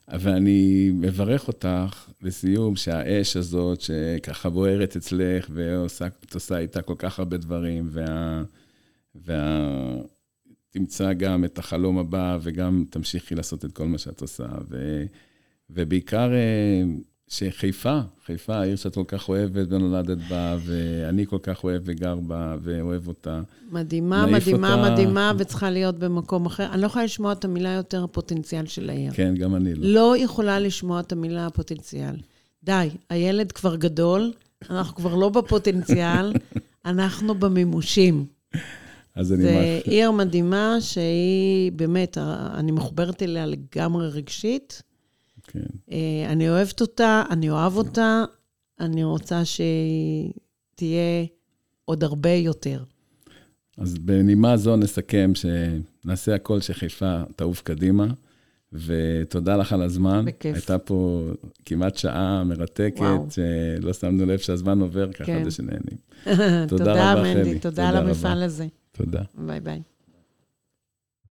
[0.09, 7.37] ואני מברך אותך לסיום, שהאש הזאת, שככה בוערת אצלך, ואת עושה איתה כל כך הרבה
[7.37, 8.43] דברים, וה...
[9.15, 9.69] וה...
[10.71, 14.47] תמצא גם את החלום הבא, וגם תמשיכי לעשות את כל מה שאת עושה.
[14.69, 15.05] ו...
[15.71, 16.83] ובעיקר אה,
[17.29, 22.57] שחיפה, חיפה, העיר שאת כל כך אוהבת ונולדת בה, ואני כל כך אוהב וגר בה
[22.63, 23.41] ואוהב אותה.
[23.71, 24.93] מדהימה, מדהימה, אותה...
[24.93, 26.73] מדהימה, וצריכה להיות במקום אחר.
[26.73, 29.13] אני לא יכולה לשמוע את המילה יותר הפוטנציאל של העיר.
[29.13, 29.89] כן, גם אני לא.
[29.89, 32.17] לא יכולה לשמוע את המילה הפוטנציאל.
[32.65, 34.33] די, הילד כבר גדול,
[34.71, 36.33] אנחנו כבר לא בפוטנציאל,
[36.85, 38.27] אנחנו במימושים.
[39.15, 39.43] אז אני...
[39.43, 42.19] זה עיר מדהימה שהיא באמת,
[42.55, 44.83] אני מחוברת אליה לגמרי רגשית.
[45.47, 45.61] כן.
[45.93, 48.25] אה, אני אוהבת אותה, אני אוהב אותה,
[48.81, 50.33] אני רוצה שהיא
[50.75, 51.25] תהיה
[51.85, 52.85] עוד הרבה יותר.
[53.79, 58.07] אז בנימה זו נסכם שנעשה הכל שחיפה תעוף קדימה,
[58.73, 60.25] ותודה לך על הזמן.
[60.25, 60.55] בכיף.
[60.55, 61.29] הייתה פה
[61.65, 63.27] כמעט שעה מרתקת, וואו.
[63.31, 65.45] שלא שמנו לב שהזמן עובר ככה כן.
[65.45, 65.99] זה שנהנים.
[66.27, 67.45] תודה, תודה רבה, חלי.
[67.45, 68.67] תודה, תודה על המפעל הזה.
[68.93, 69.23] תודה.
[69.35, 69.83] ביי ביי.